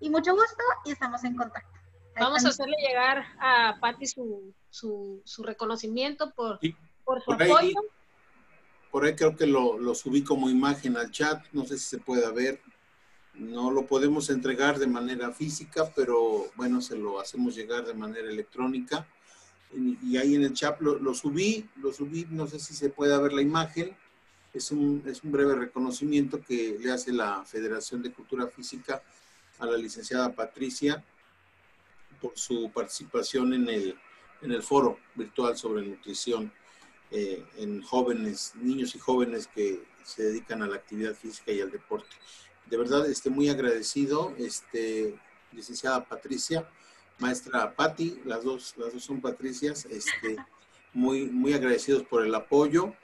[0.00, 1.83] y mucho gusto y estamos en contacto.
[2.18, 6.58] Vamos a hacerle llegar a Patti su, su, su, reconocimiento por,
[7.04, 7.74] por Ahí,
[8.90, 12.30] por ahí creo que lo, subí como imagen al chat, no sé si se puede
[12.32, 12.60] ver.
[13.34, 18.28] No lo podemos entregar de manera física, pero bueno, se lo hacemos llegar de manera
[18.28, 19.06] electrónica.
[19.72, 23.32] Y, ahí en el chat lo, subí, lo subí, no sé si se puede ver
[23.32, 23.96] la imagen.
[24.52, 29.02] Es un, es un breve reconocimiento que le hace la Federación de Cultura Física
[29.58, 31.02] a la licenciada Patricia
[32.24, 33.98] por su participación en el,
[34.40, 36.50] en el foro virtual sobre nutrición
[37.10, 41.70] eh, en jóvenes, niños y jóvenes que se dedican a la actividad física y al
[41.70, 42.16] deporte.
[42.66, 45.14] De verdad, estoy muy agradecido, este,
[45.52, 46.66] licenciada Patricia,
[47.18, 50.36] maestra Patti, las dos, las dos son Patricias, este,
[50.94, 52.94] muy, muy agradecidos por el apoyo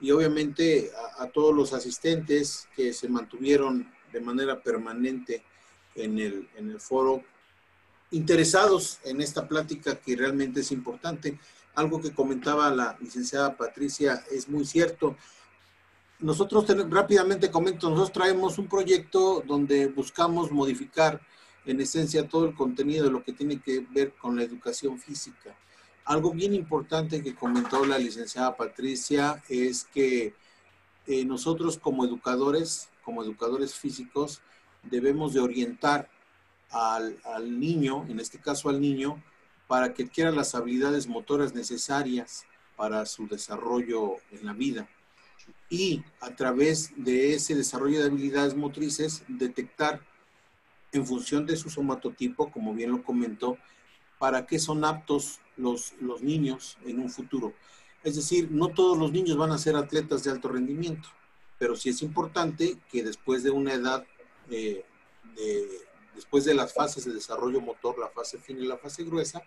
[0.00, 5.42] y obviamente a, todos los asistentes que se mantuvieron de manera permanente
[5.96, 7.24] en el, en el foro,
[8.10, 11.38] interesados en esta plática que realmente es importante
[11.78, 15.16] algo que comentaba la licenciada Patricia es muy cierto.
[16.18, 21.20] Nosotros rápidamente comento, nosotros traemos un proyecto donde buscamos modificar
[21.64, 25.56] en esencia todo el contenido de lo que tiene que ver con la educación física.
[26.04, 30.34] Algo bien importante que comentó la licenciada Patricia es que
[31.06, 34.40] eh, nosotros como educadores, como educadores físicos,
[34.82, 36.10] debemos de orientar
[36.70, 39.22] al, al niño, en este caso al niño,
[39.66, 42.46] para que adquiera las habilidades motoras necesarias
[42.76, 44.88] para su desarrollo en la vida.
[45.68, 50.00] Y a través de ese desarrollo de habilidades motrices, detectar
[50.92, 53.58] en función de su somatotipo, como bien lo comentó,
[54.18, 57.52] para qué son aptos los, los niños en un futuro.
[58.02, 61.08] Es decir, no todos los niños van a ser atletas de alto rendimiento,
[61.58, 64.06] pero sí es importante que después de una edad
[64.50, 64.84] eh,
[65.36, 65.68] de
[66.18, 69.40] después de las fases de desarrollo motor, la fase fina y la fase gruesa,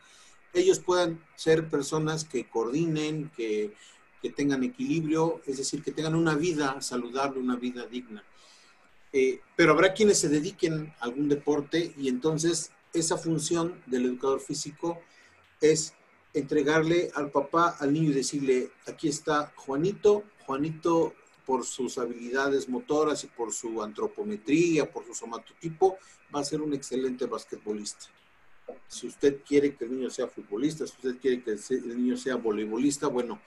[0.53, 3.73] ellos puedan ser personas que coordinen, que,
[4.37, 8.23] tengan equilibrio, es decir, que tengan una vida saludable, una vida digna.
[9.11, 14.39] Eh, pero habrá quienes se dediquen a algún deporte y entonces esa función del educador
[14.39, 15.01] físico
[15.59, 15.93] es
[16.33, 21.15] entregarle al papá, al niño y decirle, aquí está Juanito, Juanito
[21.51, 25.97] por sus habilidades motoras y por su antropometría, por su somatotipo,
[26.33, 28.05] va a ser un excelente basquetbolista.
[28.87, 32.37] Si usted quiere que el niño sea futbolista, si usted quiere que el niño sea
[32.37, 33.41] voleibolista, bueno,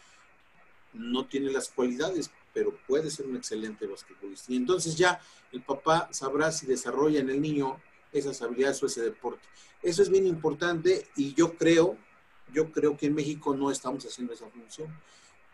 [0.93, 4.53] no tiene las cualidades, pero puede ser un excelente basquetbolista.
[4.53, 5.19] Y entonces ya
[5.51, 7.81] el papá sabrá si desarrolla en el niño
[8.13, 9.49] esas habilidades o ese deporte.
[9.81, 11.97] Eso es bien importante y yo creo,
[12.53, 14.95] yo creo que en México no estamos haciendo esa función.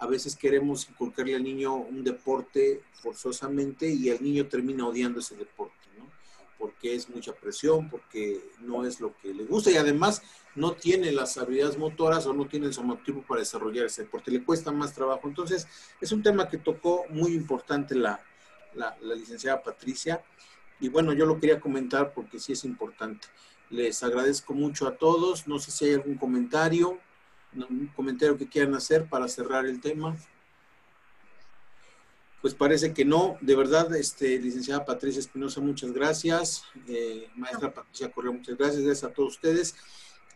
[0.01, 5.36] A veces queremos inculcarle al niño un deporte forzosamente y el niño termina odiando ese
[5.36, 5.81] deporte
[6.60, 10.22] porque es mucha presión, porque no es lo que le gusta y además
[10.55, 14.44] no tiene las habilidades motoras o no tiene el somatotipo para desarrollar ese deporte, le
[14.44, 15.27] cuesta más trabajo.
[15.27, 15.66] Entonces,
[16.01, 18.20] es un tema que tocó muy importante la,
[18.74, 20.22] la, licenciada Patricia
[20.78, 23.27] y bueno, yo lo quería comentar porque sí es importante.
[23.70, 25.47] Les agradezco mucho a todos.
[25.47, 26.98] No sé si hay algún comentario,
[27.55, 30.16] un comentario que quieran hacer para cerrar el tema.
[32.40, 33.36] Pues parece que no.
[33.40, 36.64] De verdad, este, licenciada Patricia Espinosa, muchas gracias.
[36.89, 38.82] Eh, maestra Patricia Correa, muchas gracias.
[38.82, 39.74] Gracias a todos ustedes.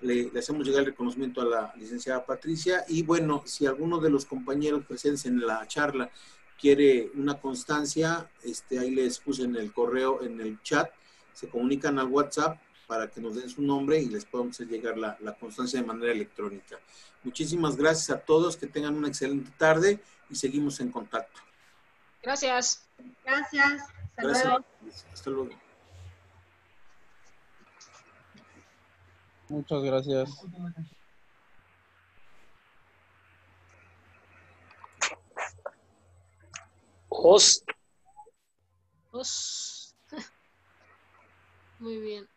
[0.01, 2.85] Le, le, hacemos llegar el reconocimiento a la licenciada Patricia.
[2.89, 6.11] Y bueno, si alguno de los compañeros presentes en la charla
[6.61, 10.91] quiere una constancia, este, ahí les puse en el correo, en el chat,
[11.33, 14.97] se comunican al WhatsApp para que nos den su nombre y les podamos hacer llegar
[14.99, 16.79] la, la constancia de manera electrónica.
[17.23, 20.01] Muchísimas gracias a todos, que tengan una excelente tarde
[20.31, 21.41] y seguimos en contacto.
[22.23, 22.87] Gracias.
[23.25, 23.83] Gracias.
[23.83, 24.45] Hasta Gracias.
[24.45, 24.65] luego.
[25.13, 25.51] Hasta luego.
[29.49, 30.31] Muchas gracias.
[37.09, 37.65] Host.
[39.13, 39.95] Os-
[41.79, 42.29] Muy bien.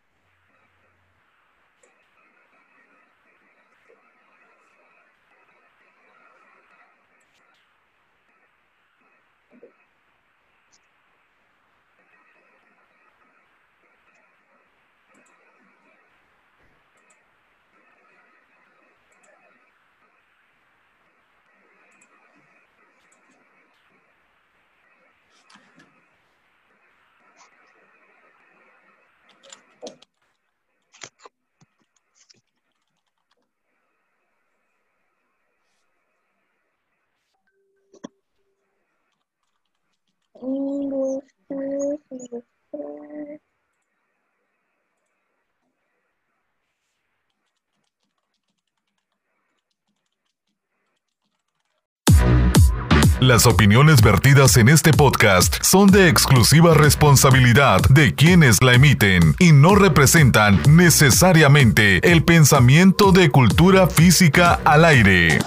[53.20, 59.50] Las opiniones vertidas en este podcast son de exclusiva responsabilidad de quienes la emiten y
[59.50, 65.40] no representan necesariamente el pensamiento de cultura física al aire.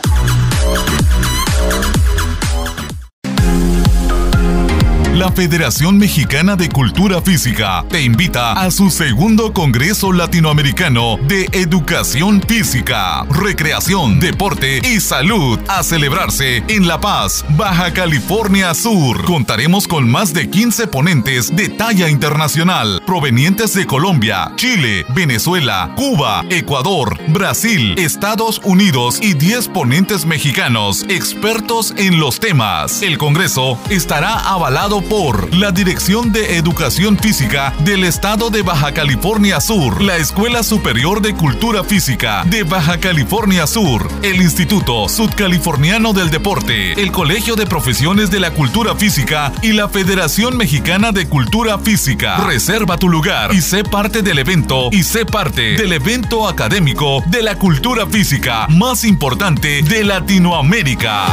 [5.22, 12.42] La Federación Mexicana de Cultura Física te invita a su segundo Congreso Latinoamericano de Educación
[12.42, 19.24] Física, Recreación, Deporte y Salud a celebrarse en La Paz, Baja California Sur.
[19.26, 26.44] Contaremos con más de 15 ponentes de talla internacional provenientes de Colombia, Chile, Venezuela, Cuba,
[26.50, 33.04] Ecuador, Brasil, Estados Unidos y 10 ponentes mexicanos expertos en los temas.
[33.04, 39.60] El Congreso estará avalado por la Dirección de Educación Física del Estado de Baja California
[39.60, 46.30] Sur, la Escuela Superior de Cultura Física de Baja California Sur, el Instituto Sudcaliforniano del
[46.30, 51.78] Deporte, el Colegio de Profesiones de la Cultura Física y la Federación Mexicana de Cultura
[51.78, 52.38] Física.
[52.46, 57.44] Reserva tu lugar y sé parte del evento y sé parte del evento académico de
[57.44, 61.26] la cultura física más importante de Latinoamérica.